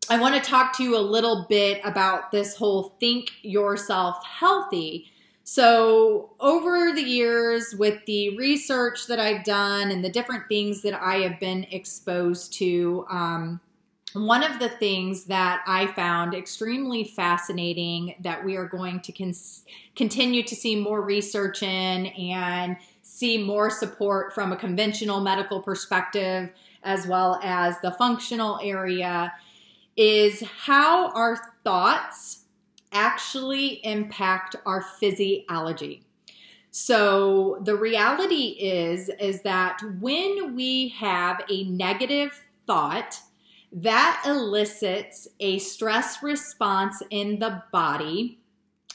I 0.08 0.20
want 0.20 0.36
to 0.36 0.50
talk 0.50 0.78
to 0.78 0.84
you 0.84 0.96
a 0.96 1.00
little 1.00 1.48
bit 1.50 1.82
about 1.84 2.32
this 2.32 2.56
whole 2.56 2.96
think 3.00 3.32
yourself 3.42 4.24
healthy. 4.24 5.08
So, 5.44 6.32
over 6.40 6.92
the 6.94 7.02
years, 7.02 7.76
with 7.78 8.06
the 8.06 8.38
research 8.38 9.08
that 9.08 9.20
I've 9.20 9.44
done 9.44 9.92
and 9.92 10.04
the 10.04 10.10
different 10.10 10.48
things 10.48 10.82
that 10.84 10.94
I 10.94 11.18
have 11.18 11.40
been 11.40 11.66
exposed 11.66 12.54
to, 12.54 13.06
um, 13.10 13.60
one 14.16 14.44
of 14.44 14.60
the 14.60 14.70
things 14.70 15.26
that 15.26 15.62
I 15.68 15.88
found 15.88 16.34
extremely 16.34 17.04
fascinating 17.04 18.16
that 18.22 18.44
we 18.44 18.56
are 18.56 18.68
going 18.68 19.02
to 19.02 19.12
cons- 19.12 19.66
continue 19.96 20.42
to 20.44 20.56
see 20.56 20.76
more 20.76 21.02
research 21.02 21.62
in 21.62 22.08
and 22.08 22.78
see 23.02 23.44
more 23.44 23.70
support 23.70 24.34
from 24.34 24.52
a 24.52 24.56
conventional 24.56 25.20
medical 25.20 25.62
perspective 25.62 26.50
as 26.84 27.06
well 27.06 27.40
as 27.44 27.80
the 27.82 27.92
functional 27.92 28.60
area 28.64 29.34
is 29.98 30.42
how 30.42 31.10
our 31.12 31.54
thoughts 31.64 32.46
actually 32.92 33.86
impact 33.86 34.56
our 34.66 34.82
physiology. 34.82 36.04
So 36.72 37.60
the 37.64 37.76
reality 37.76 38.58
is 38.60 39.10
is 39.20 39.42
that 39.42 39.80
when 40.00 40.56
we 40.56 40.90
have 40.90 41.42
a 41.50 41.64
negative 41.66 42.42
thought, 42.68 43.20
that 43.76 44.24
elicits 44.26 45.28
a 45.42 45.60
stress 45.60 46.24
response 46.24 47.04
in 47.10 47.40
the 47.40 47.62
body. 47.74 48.40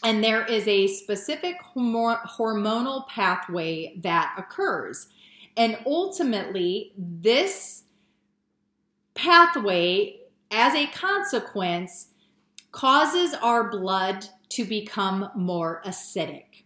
And 0.02 0.24
there 0.24 0.46
is 0.46 0.66
a 0.66 0.86
specific 0.86 1.56
hormonal 1.76 3.06
pathway 3.06 3.94
that 3.98 4.34
occurs. 4.38 5.08
And 5.54 5.78
ultimately, 5.84 6.94
this 6.96 7.82
pathway, 9.12 10.20
as 10.50 10.74
a 10.74 10.86
consequence, 10.86 12.08
causes 12.72 13.34
our 13.34 13.68
blood 13.68 14.28
to 14.48 14.64
become 14.64 15.30
more 15.34 15.82
acidic. 15.84 16.62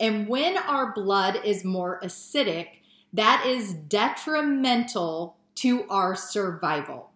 And 0.00 0.26
when 0.26 0.58
our 0.58 0.92
blood 0.92 1.38
is 1.44 1.64
more 1.64 2.00
acidic, 2.02 2.66
that 3.12 3.44
is 3.46 3.72
detrimental 3.72 5.36
to 5.56 5.84
our 5.88 6.16
survival 6.16 7.11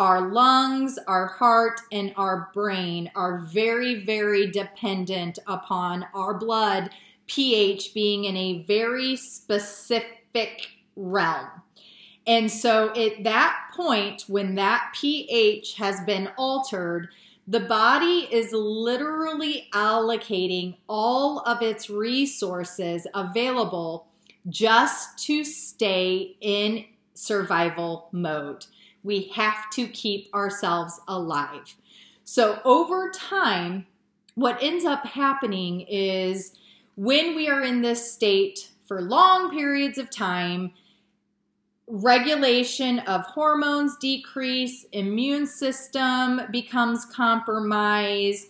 our 0.00 0.30
lungs, 0.30 0.98
our 1.06 1.26
heart, 1.26 1.80
and 1.92 2.12
our 2.16 2.50
brain 2.54 3.10
are 3.14 3.40
very, 3.52 4.04
very 4.04 4.50
dependent 4.50 5.38
upon 5.46 6.06
our 6.14 6.34
blood 6.34 6.90
pH 7.26 7.94
being 7.94 8.24
in 8.24 8.36
a 8.36 8.64
very 8.64 9.14
specific 9.14 10.68
realm. 10.96 11.48
And 12.26 12.50
so 12.50 12.94
at 12.94 13.24
that 13.24 13.70
point, 13.74 14.24
when 14.26 14.54
that 14.56 14.94
pH 14.98 15.74
has 15.74 16.00
been 16.00 16.30
altered, 16.36 17.08
the 17.46 17.60
body 17.60 18.28
is 18.30 18.52
literally 18.52 19.68
allocating 19.72 20.76
all 20.88 21.40
of 21.40 21.62
its 21.62 21.90
resources 21.90 23.06
available 23.14 24.06
just 24.48 25.18
to 25.26 25.44
stay 25.44 26.36
in 26.40 26.84
survival 27.14 28.08
mode. 28.12 28.66
We 29.02 29.30
have 29.34 29.70
to 29.74 29.86
keep 29.88 30.32
ourselves 30.34 31.00
alive. 31.08 31.76
So, 32.24 32.60
over 32.64 33.10
time, 33.10 33.86
what 34.34 34.62
ends 34.62 34.84
up 34.84 35.04
happening 35.04 35.80
is 35.88 36.52
when 36.96 37.34
we 37.34 37.48
are 37.48 37.62
in 37.62 37.82
this 37.82 38.12
state 38.12 38.70
for 38.86 39.00
long 39.02 39.50
periods 39.50 39.98
of 39.98 40.10
time, 40.10 40.72
regulation 41.86 43.00
of 43.00 43.22
hormones 43.22 43.96
decrease, 43.96 44.86
immune 44.92 45.46
system 45.46 46.42
becomes 46.50 47.04
compromised, 47.04 48.48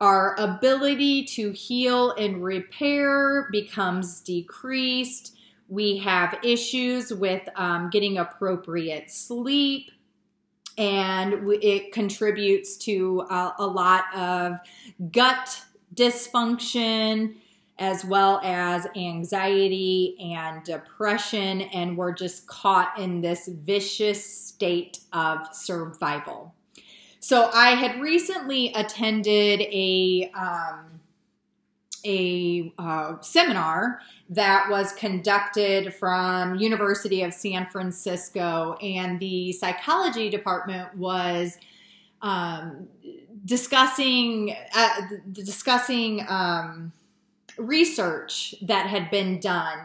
our 0.00 0.34
ability 0.38 1.24
to 1.24 1.52
heal 1.52 2.12
and 2.12 2.44
repair 2.44 3.48
becomes 3.50 4.20
decreased 4.20 5.35
we 5.68 5.98
have 5.98 6.38
issues 6.42 7.12
with 7.12 7.48
um, 7.56 7.90
getting 7.90 8.18
appropriate 8.18 9.10
sleep, 9.10 9.90
and 10.78 11.34
it 11.62 11.92
contributes 11.92 12.76
to 12.76 13.26
a, 13.30 13.54
a 13.58 13.66
lot 13.66 14.04
of 14.14 14.58
gut 15.12 15.62
dysfunction 15.94 17.34
as 17.78 18.04
well 18.04 18.40
as 18.42 18.86
anxiety 18.96 20.16
and 20.18 20.64
depression, 20.64 21.62
and 21.62 21.96
we're 21.96 22.12
just 22.12 22.46
caught 22.46 22.98
in 22.98 23.20
this 23.20 23.48
vicious 23.48 24.24
state 24.24 25.00
of 25.12 25.46
survival. 25.52 26.54
So, 27.20 27.50
I 27.52 27.70
had 27.70 28.00
recently 28.00 28.72
attended 28.74 29.60
a 29.60 30.30
um, 30.34 31.00
a 32.06 32.72
uh, 32.78 33.20
seminar 33.20 34.00
that 34.30 34.68
was 34.70 34.92
conducted 34.92 35.92
from 35.94 36.54
University 36.56 37.22
of 37.22 37.34
San 37.34 37.66
Francisco, 37.66 38.76
and 38.80 39.20
the 39.20 39.52
psychology 39.52 40.30
department 40.30 40.96
was 40.96 41.58
um, 42.22 42.88
discussing 43.44 44.54
uh, 44.74 45.00
discussing 45.32 46.24
um, 46.28 46.92
research 47.58 48.54
that 48.62 48.86
had 48.86 49.10
been 49.10 49.40
done. 49.40 49.78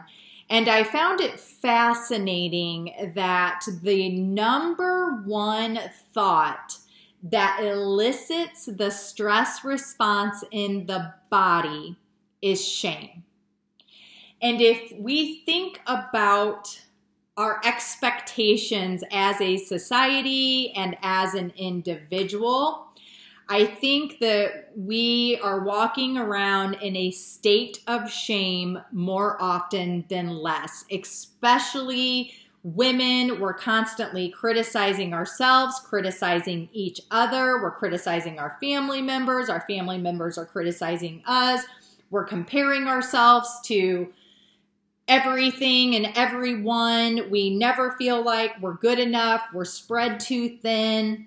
And 0.50 0.68
I 0.68 0.84
found 0.84 1.20
it 1.20 1.40
fascinating 1.40 3.12
that 3.14 3.64
the 3.82 4.10
number 4.18 5.22
one 5.24 5.78
thought 6.12 6.76
that 7.22 7.60
elicits 7.62 8.66
the 8.66 8.90
stress 8.90 9.64
response 9.64 10.44
in 10.50 10.86
the 10.86 11.14
body 11.30 11.96
is 12.42 12.66
shame. 12.66 13.24
And 14.42 14.60
if 14.60 14.92
we 14.98 15.42
think 15.46 15.80
about 15.86 16.80
our 17.36 17.60
expectations 17.64 19.02
as 19.10 19.40
a 19.40 19.56
society 19.56 20.72
and 20.72 20.96
as 21.02 21.34
an 21.34 21.52
individual, 21.56 22.88
I 23.48 23.66
think 23.66 24.18
that 24.20 24.70
we 24.76 25.38
are 25.42 25.60
walking 25.60 26.18
around 26.18 26.74
in 26.74 26.96
a 26.96 27.10
state 27.10 27.80
of 27.86 28.10
shame 28.10 28.78
more 28.92 29.40
often 29.40 30.04
than 30.08 30.28
less, 30.28 30.84
especially 30.90 32.32
women. 32.62 33.40
We're 33.40 33.54
constantly 33.54 34.30
criticizing 34.30 35.12
ourselves, 35.12 35.80
criticizing 35.80 36.68
each 36.72 37.00
other, 37.10 37.60
we're 37.62 37.72
criticizing 37.72 38.38
our 38.38 38.56
family 38.60 39.02
members, 39.02 39.48
our 39.48 39.64
family 39.68 39.98
members 39.98 40.38
are 40.38 40.46
criticizing 40.46 41.22
us, 41.26 41.62
we're 42.12 42.24
comparing 42.24 42.86
ourselves 42.86 43.48
to 43.64 44.12
everything 45.08 45.96
and 45.96 46.12
everyone. 46.14 47.30
We 47.30 47.56
never 47.56 47.92
feel 47.92 48.22
like 48.22 48.60
we're 48.60 48.74
good 48.74 48.98
enough. 48.98 49.40
We're 49.54 49.64
spread 49.64 50.20
too 50.20 50.58
thin. 50.58 51.26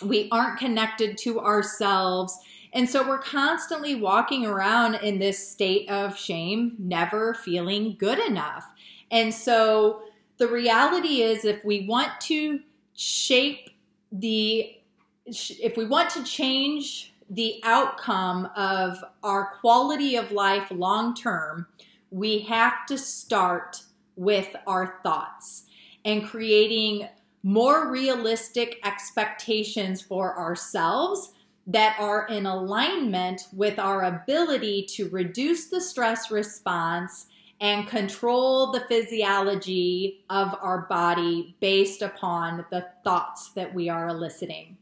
We 0.00 0.30
aren't 0.32 0.58
connected 0.58 1.18
to 1.18 1.38
ourselves. 1.40 2.38
And 2.72 2.88
so 2.88 3.06
we're 3.06 3.18
constantly 3.18 3.94
walking 3.94 4.46
around 4.46 4.94
in 4.96 5.18
this 5.18 5.46
state 5.46 5.90
of 5.90 6.16
shame, 6.16 6.76
never 6.78 7.34
feeling 7.34 7.96
good 7.98 8.18
enough. 8.18 8.64
And 9.10 9.34
so 9.34 10.00
the 10.38 10.48
reality 10.48 11.20
is, 11.20 11.44
if 11.44 11.62
we 11.62 11.86
want 11.86 12.10
to 12.22 12.60
shape 12.94 13.68
the, 14.10 14.78
if 15.26 15.76
we 15.76 15.84
want 15.84 16.08
to 16.10 16.24
change 16.24 17.11
the 17.32 17.60
outcome 17.64 18.48
of 18.56 19.02
our 19.22 19.54
quality 19.60 20.16
of 20.16 20.32
life 20.32 20.70
long 20.70 21.14
term, 21.14 21.66
we 22.10 22.40
have 22.40 22.84
to 22.86 22.98
start 22.98 23.82
with 24.16 24.54
our 24.66 25.00
thoughts 25.02 25.64
and 26.04 26.26
creating 26.26 27.08
more 27.42 27.90
realistic 27.90 28.78
expectations 28.84 30.02
for 30.02 30.38
ourselves 30.38 31.32
that 31.66 31.96
are 31.98 32.26
in 32.26 32.44
alignment 32.44 33.48
with 33.54 33.78
our 33.78 34.04
ability 34.04 34.84
to 34.90 35.08
reduce 35.08 35.68
the 35.68 35.80
stress 35.80 36.30
response 36.30 37.28
and 37.60 37.86
control 37.86 38.72
the 38.72 38.84
physiology 38.88 40.24
of 40.28 40.54
our 40.60 40.86
body 40.88 41.56
based 41.60 42.02
upon 42.02 42.66
the 42.70 42.84
thoughts 43.04 43.52
that 43.52 43.72
we 43.72 43.88
are 43.88 44.08
eliciting. 44.08 44.76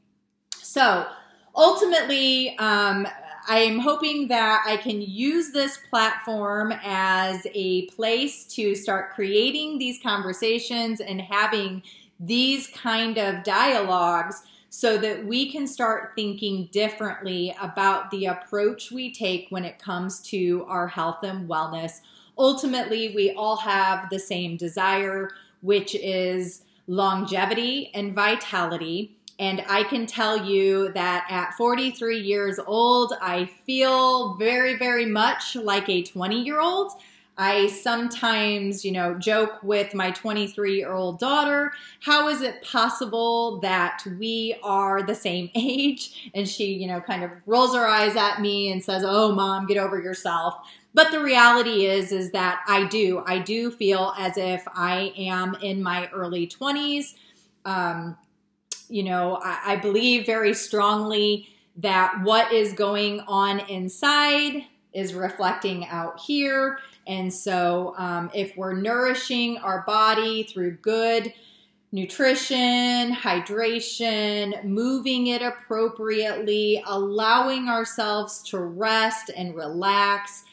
So, 0.57 1.07
ultimately, 1.61 2.57
um, 2.59 3.07
I 3.49 3.59
am 3.59 3.79
hoping 3.79 4.29
that 4.29 4.65
I 4.67 4.77
can 4.79 5.03
use 5.03 5.53
this 5.53 5.79
platform 5.91 6.73
as 6.83 7.47
a 7.55 7.87
place 7.87 8.45
to 8.55 8.75
start 8.75 9.13
creating 9.15 9.79
these 9.79 10.01
conversations 10.03 11.01
and 11.01 11.21
having 11.21 11.83
these 12.19 12.67
kind 12.69 13.19
of 13.19 13.45
dialogues 13.45 14.43
so 14.71 14.97
that 14.99 15.27
we 15.27 15.51
can 15.51 15.67
start 15.67 16.13
thinking 16.15 16.69
differently 16.73 17.55
about 17.61 18.11
the 18.11 18.27
approach 18.27 18.91
we 18.91 19.13
take 19.13 19.47
when 19.51 19.65
it 19.65 19.79
comes 19.79 20.21
to 20.21 20.65
our 20.69 20.87
health 20.87 21.23
and 21.25 21.49
wellness. 21.49 22.01
Ultimately, 22.39 23.13
we 23.15 23.33
all 23.33 23.57
have 23.57 24.09
the 24.11 24.19
same 24.19 24.57
desire, 24.57 25.31
which 25.61 25.95
is 25.95 26.63
longevity 26.87 27.91
and 27.95 28.15
vitality. 28.15 29.17
And 29.41 29.65
I 29.69 29.85
can 29.85 30.05
tell 30.05 30.45
you 30.45 30.93
that 30.93 31.27
at 31.31 31.55
43 31.55 32.21
years 32.21 32.61
old, 32.67 33.15
I 33.23 33.47
feel 33.47 34.35
very, 34.35 34.77
very 34.77 35.07
much 35.07 35.57
like 35.57 35.89
a 35.89 36.03
20 36.03 36.43
year 36.43 36.61
old. 36.61 36.93
I 37.39 37.69
sometimes, 37.69 38.85
you 38.85 38.93
know, 38.93 39.15
joke 39.15 39.63
with 39.63 39.95
my 39.95 40.11
23 40.11 40.77
year 40.77 40.93
old 40.93 41.19
daughter, 41.19 41.73
how 42.01 42.29
is 42.29 42.43
it 42.43 42.63
possible 42.63 43.61
that 43.61 44.03
we 44.19 44.57
are 44.63 45.03
the 45.03 45.15
same 45.15 45.49
age? 45.55 46.31
And 46.35 46.47
she, 46.47 46.75
you 46.75 46.87
know, 46.87 47.01
kind 47.01 47.25
of 47.25 47.31
rolls 47.47 47.75
her 47.75 47.87
eyes 47.87 48.17
at 48.17 48.43
me 48.43 48.71
and 48.71 48.85
says, 48.85 49.03
Oh, 49.07 49.35
mom, 49.35 49.67
get 49.67 49.79
over 49.79 49.99
yourself. 49.99 50.57
But 50.93 51.13
the 51.13 51.21
reality 51.21 51.87
is, 51.87 52.13
is 52.13 52.31
that 52.33 52.61
I 52.67 52.85
do. 52.85 53.23
I 53.27 53.39
do 53.39 53.71
feel 53.71 54.13
as 54.19 54.37
if 54.37 54.63
I 54.75 55.15
am 55.17 55.55
in 55.63 55.83
my 55.83 56.11
early 56.11 56.47
20s. 56.47 57.15
Um, 57.65 58.19
you 58.91 59.03
know, 59.05 59.41
I, 59.43 59.73
I 59.73 59.77
believe 59.77 60.27
very 60.27 60.55
strongly 60.55 61.49
that 61.77 62.21
what 62.23 62.53
is 62.53 62.73
going 62.73 63.21
on 63.21 63.61
inside 63.61 64.65
is 64.93 65.15
reflecting 65.15 65.87
out 65.87 66.21
here. 66.21 66.79
And 67.07 67.33
so, 67.33 67.95
um, 67.97 68.31
if 68.35 68.57
we're 68.57 68.75
nourishing 68.75 69.57
our 69.59 69.85
body 69.87 70.43
through 70.43 70.73
good 70.79 71.33
nutrition, 71.93 73.13
hydration, 73.15 74.63
moving 74.65 75.29
it 75.29 75.43
appropriately, 75.43 76.83
allowing 76.87 77.69
ourselves 77.69 78.43
to 78.45 78.59
rest 78.59 79.31
and 79.37 79.55
relax, 79.57 80.45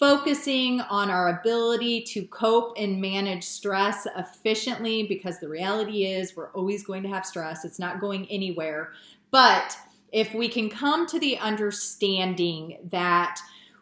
focusing 0.00 0.80
on 0.80 1.10
our 1.10 1.28
ability 1.40 2.00
to 2.00 2.24
cope 2.28 2.72
and 2.78 3.00
manage 3.00 3.44
stress 3.44 4.06
efficiently 4.16 5.02
because 5.02 5.38
the 5.38 5.48
reality 5.48 6.06
is 6.06 6.34
we're 6.34 6.50
always 6.52 6.82
going 6.82 7.02
to 7.02 7.08
have 7.10 7.26
stress, 7.26 7.66
it's 7.66 7.78
not 7.78 8.00
going 8.00 8.26
anywhere. 8.30 8.92
But 9.30 9.76
if 10.10 10.34
we 10.34 10.48
can 10.48 10.70
come 10.70 11.06
to 11.06 11.20
the 11.20 11.36
understanding 11.36 12.78
that 12.90 13.38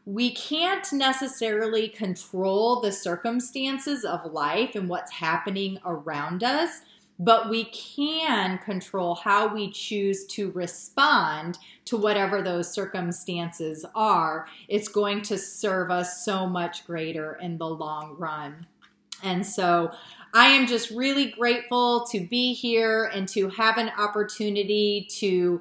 we 0.06 0.34
can't 0.34 0.92
necessarily 0.92 1.88
control 1.88 2.80
the 2.80 2.90
circumstances 2.90 4.04
of 4.04 4.32
life 4.32 4.74
and 4.74 4.88
what's 4.88 5.12
happening 5.12 5.78
around 5.84 6.42
us, 6.42 6.80
but 7.18 7.50
we 7.50 7.64
can 7.64 8.58
control 8.58 9.16
how 9.16 9.52
we 9.52 9.70
choose 9.70 10.24
to 10.26 10.50
respond 10.52 11.58
to 11.84 11.96
whatever 11.96 12.42
those 12.42 12.72
circumstances 12.72 13.84
are. 13.94 14.46
It's 14.68 14.88
going 14.88 15.22
to 15.22 15.38
serve 15.38 15.90
us 15.90 16.24
so 16.24 16.46
much 16.46 16.86
greater 16.86 17.34
in 17.42 17.58
the 17.58 17.68
long 17.68 18.14
run. 18.18 18.66
And 19.22 19.44
so 19.44 19.90
I 20.32 20.48
am 20.48 20.66
just 20.66 20.90
really 20.90 21.30
grateful 21.30 22.06
to 22.12 22.20
be 22.20 22.52
here 22.52 23.06
and 23.06 23.26
to 23.30 23.48
have 23.48 23.78
an 23.78 23.90
opportunity 23.98 25.08
to 25.16 25.60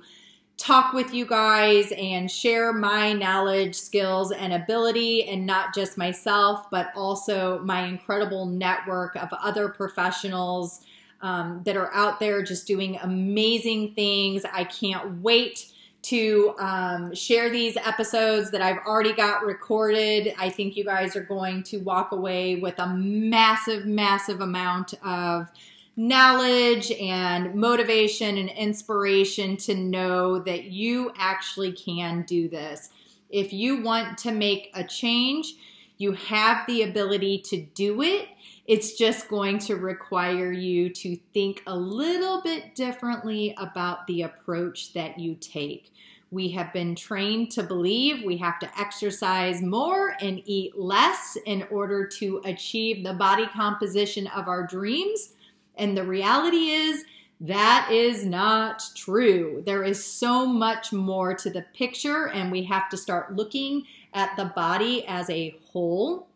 talk 0.57 0.93
with 0.93 1.13
you 1.13 1.25
guys 1.25 1.91
and 1.95 2.29
share 2.29 2.73
my 2.73 3.13
knowledge, 3.13 3.75
skills, 3.75 4.31
and 4.31 4.53
ability, 4.53 5.23
and 5.27 5.45
not 5.45 5.73
just 5.73 5.97
myself, 5.97 6.69
but 6.69 6.91
also 6.95 7.59
my 7.59 7.85
incredible 7.85 8.45
network 8.45 9.15
of 9.15 9.29
other 9.33 9.69
professionals 9.69 10.81
um, 11.21 11.61
that 11.65 11.75
are 11.75 11.93
out 11.93 12.19
there 12.19 12.41
just 12.43 12.67
doing 12.67 12.97
amazing 13.01 13.93
things. 13.93 14.43
I 14.45 14.63
can't 14.63 15.21
wait 15.21 15.71
to 16.03 16.55
um, 16.59 17.13
share 17.13 17.49
these 17.49 17.75
episodes 17.77 18.51
that 18.51 18.61
I've 18.61 18.77
already 18.85 19.13
got 19.13 19.45
recorded. 19.45 20.33
I 20.37 20.49
think 20.49 20.77
you 20.77 20.85
guys 20.85 21.15
are 21.15 21.23
going 21.23 21.63
to 21.63 21.79
walk 21.79 22.11
away 22.11 22.55
with 22.55 22.79
a 22.79 22.87
massive, 22.87 23.85
massive 23.85 24.39
amount 24.39 24.93
of 25.03 25.49
knowledge 25.97 26.91
and 26.91 27.55
motivation 27.55 28.37
and 28.37 28.49
inspiration 28.51 29.57
to 29.57 29.73
know 29.73 30.39
that 30.39 30.65
you 30.65 31.11
actually 31.17 31.71
can 31.71 32.21
do 32.21 32.47
this. 32.47 32.89
If 33.29 33.51
you 33.51 33.81
want 33.81 34.17
to 34.19 34.31
make 34.31 34.69
a 34.75 34.83
change, 34.83 35.55
you 35.97 36.13
have 36.13 36.65
the 36.67 36.83
ability 36.83 37.39
to 37.49 37.61
do 37.73 38.01
it. 38.03 38.29
It's 38.67 38.93
just 38.95 39.29
going 39.29 39.59
to 39.59 39.77
require 39.77 40.51
you 40.51 40.89
to 40.89 41.15
think 41.33 41.63
a 41.67 41.75
little 41.75 42.41
bit 42.41 42.75
differently 42.75 43.55
about 43.57 44.05
the 44.07 44.23
approach 44.23 44.91
that 44.91 45.17
you 45.17 45.35
take. 45.35 45.93
We 46.31 46.49
have 46.49 46.73
been 46.73 46.93
trained 46.93 47.51
to 47.51 47.63
believe 47.63 48.25
we 48.25 48.35
have 48.37 48.59
to 48.59 48.79
exercise 48.79 49.61
more 49.61 50.17
and 50.19 50.41
eat 50.43 50.77
less 50.77 51.37
in 51.45 51.65
order 51.71 52.05
to 52.19 52.41
achieve 52.43 53.05
the 53.05 53.13
body 53.13 53.47
composition 53.47 54.27
of 54.27 54.49
our 54.49 54.67
dreams. 54.67 55.29
And 55.75 55.95
the 55.95 56.03
reality 56.03 56.71
is, 56.71 57.05
that 57.39 57.89
is 57.91 58.25
not 58.25 58.83
true. 58.95 59.63
There 59.65 59.83
is 59.83 60.03
so 60.03 60.45
much 60.45 60.91
more 60.91 61.35
to 61.35 61.49
the 61.49 61.65
picture, 61.73 62.27
and 62.29 62.51
we 62.51 62.63
have 62.63 62.89
to 62.89 62.97
start 62.97 63.35
looking 63.35 63.83
at 64.13 64.35
the 64.35 64.51
body 64.55 65.05
as 65.07 65.29
a 65.29 65.55
whole. 65.71 66.27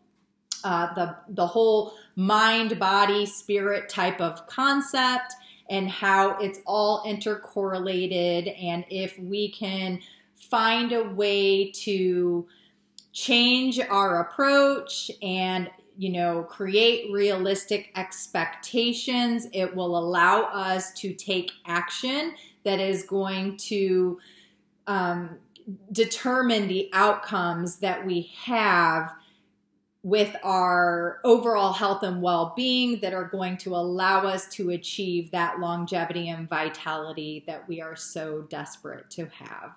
Uh, 0.64 0.92
the 0.94 1.16
the 1.30 1.46
whole 1.46 1.94
mind, 2.16 2.78
body, 2.78 3.26
spirit 3.26 3.88
type 3.88 4.20
of 4.20 4.46
concept, 4.46 5.34
and 5.70 5.88
how 5.88 6.38
it's 6.38 6.60
all 6.66 7.04
intercorrelated. 7.04 8.62
And 8.62 8.84
if 8.90 9.18
we 9.18 9.50
can 9.50 10.00
find 10.36 10.92
a 10.92 11.04
way 11.04 11.70
to 11.70 12.46
change 13.12 13.78
our 13.78 14.20
approach 14.20 15.10
and 15.22 15.70
you 15.96 16.10
know, 16.10 16.42
create 16.42 17.12
realistic 17.12 17.90
expectations. 17.96 19.46
It 19.52 19.74
will 19.74 19.96
allow 19.98 20.44
us 20.44 20.92
to 20.94 21.12
take 21.12 21.52
action 21.66 22.34
that 22.64 22.80
is 22.80 23.04
going 23.04 23.56
to 23.58 24.18
um, 24.86 25.38
determine 25.92 26.68
the 26.68 26.88
outcomes 26.92 27.76
that 27.78 28.04
we 28.04 28.32
have 28.36 29.12
with 30.04 30.34
our 30.42 31.20
overall 31.22 31.72
health 31.72 32.02
and 32.02 32.20
well 32.20 32.52
being 32.56 32.98
that 33.00 33.14
are 33.14 33.24
going 33.24 33.56
to 33.56 33.76
allow 33.76 34.26
us 34.26 34.48
to 34.48 34.70
achieve 34.70 35.30
that 35.30 35.60
longevity 35.60 36.28
and 36.28 36.48
vitality 36.48 37.44
that 37.46 37.66
we 37.68 37.80
are 37.80 37.94
so 37.94 38.42
desperate 38.42 39.08
to 39.10 39.26
have. 39.26 39.72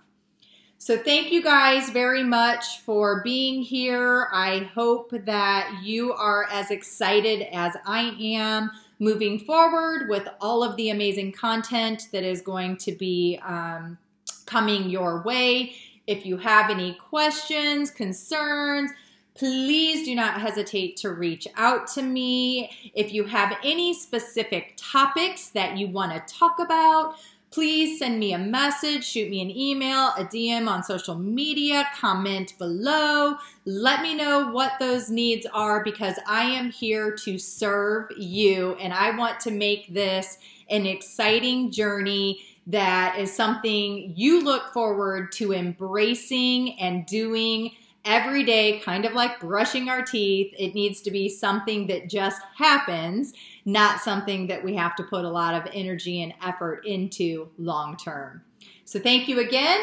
So, 0.78 0.97
thank 0.97 1.32
you 1.32 1.41
guys 1.43 1.89
very 1.89 2.23
much 2.23 2.80
for 2.82 3.21
being 3.23 3.61
here. 3.61 4.28
I 4.34 4.69
hope 4.73 5.11
that 5.26 5.82
you 5.84 6.13
are 6.13 6.47
as 6.51 6.69
excited 6.69 7.47
as 7.51 7.73
I 7.86 8.15
am 8.19 8.71
moving 8.99 9.39
forward 9.39 10.09
with 10.09 10.28
all 10.41 10.63
of 10.63 10.76
the 10.76 10.89
amazing 10.89 11.32
content 11.32 12.07
that 12.11 12.23
is 12.23 12.41
going 12.41 12.78
to 12.78 12.91
be 12.93 13.39
um, 13.45 13.97
coming 14.45 14.89
your 14.89 15.21
way. 15.23 15.76
If 16.07 16.26
you 16.26 16.38
have 16.38 16.69
any 16.69 16.93
questions, 16.93 17.89
concerns, 17.89 18.91
please 19.36 20.05
do 20.05 20.15
not 20.15 20.39
hesitate 20.41 20.97
to 20.97 21.11
reach 21.11 21.47
out 21.55 21.88
to 21.88 22.01
me. 22.01 22.71
If 22.93 23.13
you 23.13 23.25
have 23.25 23.57
any 23.63 23.93
specific 23.93 24.73
topics 24.77 25.49
that 25.49 25.77
you 25.77 25.88
want 25.88 26.13
to 26.13 26.33
talk 26.33 26.59
about, 26.59 27.15
please 27.51 27.99
send 27.99 28.19
me 28.19 28.33
a 28.33 28.38
message, 28.38 29.05
shoot 29.05 29.29
me 29.29 29.41
an 29.41 29.51
email, 29.51 30.07
a 30.17 30.25
DM 30.25 30.67
on 30.67 30.83
social 30.83 31.15
media, 31.15 31.88
comment 31.95 32.53
below. 32.57 33.36
Let 33.65 34.01
me 34.01 34.15
know 34.15 34.51
what 34.51 34.73
those 34.79 35.09
needs 35.09 35.45
are 35.53 35.83
because 35.83 36.15
I 36.27 36.43
am 36.43 36.71
here 36.71 37.15
to 37.23 37.38
serve 37.38 38.11
you 38.17 38.75
and 38.75 38.93
I 38.93 39.15
want 39.17 39.39
to 39.41 39.51
make 39.51 39.93
this 39.93 40.38
an 40.69 40.86
exciting 40.86 41.71
journey 41.71 42.41
that 42.67 43.17
is 43.19 43.33
something 43.33 44.13
you 44.15 44.43
look 44.43 44.73
forward 44.73 45.31
to 45.33 45.53
embracing 45.53 46.79
and 46.79 47.05
doing 47.05 47.71
every 48.05 48.43
day, 48.43 48.79
kind 48.79 49.05
of 49.05 49.13
like 49.13 49.39
brushing 49.39 49.89
our 49.89 50.03
teeth. 50.03 50.53
It 50.57 50.75
needs 50.75 51.01
to 51.01 51.11
be 51.11 51.27
something 51.27 51.87
that 51.87 52.09
just 52.09 52.41
happens 52.57 53.33
not 53.65 53.99
something 53.99 54.47
that 54.47 54.63
we 54.63 54.75
have 54.75 54.95
to 54.95 55.03
put 55.03 55.25
a 55.25 55.29
lot 55.29 55.55
of 55.55 55.67
energy 55.73 56.21
and 56.21 56.33
effort 56.43 56.85
into 56.85 57.49
long 57.57 57.97
term. 57.97 58.43
So, 58.85 58.99
thank 58.99 59.27
you 59.27 59.39
again, 59.39 59.81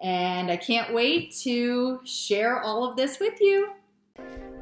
and 0.00 0.50
I 0.50 0.56
can't 0.56 0.94
wait 0.94 1.34
to 1.42 2.00
share 2.04 2.62
all 2.62 2.88
of 2.88 2.96
this 2.96 3.18
with 3.18 3.40
you. 3.40 3.72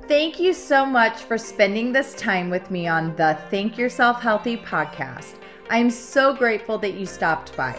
Thank 0.09 0.41
you 0.41 0.53
so 0.53 0.85
much 0.85 1.19
for 1.19 1.39
spending 1.39 1.93
this 1.93 2.15
time 2.15 2.51
with 2.51 2.71
me 2.71 2.89
on 2.89 3.15
the 3.17 3.39
Think 3.51 3.79
Yourself 3.79 4.21
Healthy 4.21 4.57
podcast. 4.57 5.35
I'm 5.71 5.91
so 5.91 6.35
grateful 6.35 6.79
that 6.79 6.95
you 6.95 7.07
stopped 7.07 7.57
by. 7.57 7.79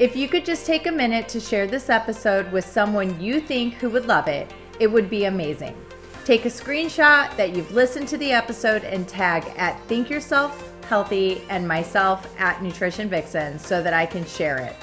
If 0.00 0.16
you 0.16 0.28
could 0.28 0.46
just 0.46 0.64
take 0.64 0.86
a 0.86 0.90
minute 0.90 1.28
to 1.28 1.38
share 1.38 1.66
this 1.66 1.90
episode 1.90 2.50
with 2.52 2.64
someone 2.64 3.20
you 3.20 3.38
think 3.38 3.74
who 3.74 3.90
would 3.90 4.06
love 4.06 4.28
it, 4.28 4.50
it 4.78 4.86
would 4.86 5.10
be 5.10 5.26
amazing. 5.26 5.76
Take 6.24 6.46
a 6.46 6.48
screenshot 6.48 7.36
that 7.36 7.54
you've 7.54 7.70
listened 7.72 8.08
to 8.08 8.16
the 8.16 8.32
episode 8.32 8.82
and 8.84 9.06
tag 9.06 9.44
at 9.58 9.78
Think 9.88 10.08
Yourself 10.08 10.72
Healthy 10.88 11.42
and 11.50 11.68
myself 11.68 12.34
at 12.40 12.62
Nutrition 12.62 13.10
Vixen 13.10 13.58
so 13.58 13.82
that 13.82 13.92
I 13.92 14.06
can 14.06 14.24
share 14.24 14.56
it. 14.56 14.74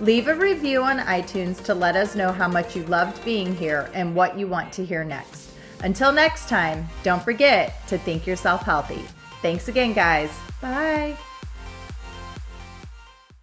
Leave 0.00 0.26
a 0.26 0.34
review 0.34 0.82
on 0.82 0.98
iTunes 0.98 1.62
to 1.62 1.72
let 1.72 1.94
us 1.94 2.16
know 2.16 2.32
how 2.32 2.48
much 2.48 2.74
you 2.74 2.82
loved 2.86 3.24
being 3.24 3.54
here 3.54 3.88
and 3.94 4.16
what 4.16 4.36
you 4.36 4.48
want 4.48 4.72
to 4.72 4.84
hear 4.84 5.04
next. 5.04 5.52
Until 5.84 6.10
next 6.10 6.48
time, 6.48 6.88
don't 7.04 7.22
forget 7.22 7.86
to 7.86 7.98
think 7.98 8.26
yourself 8.26 8.62
healthy. 8.62 9.04
Thanks 9.42 9.68
again, 9.68 9.92
guys. 9.92 10.36
Bye. 10.60 11.16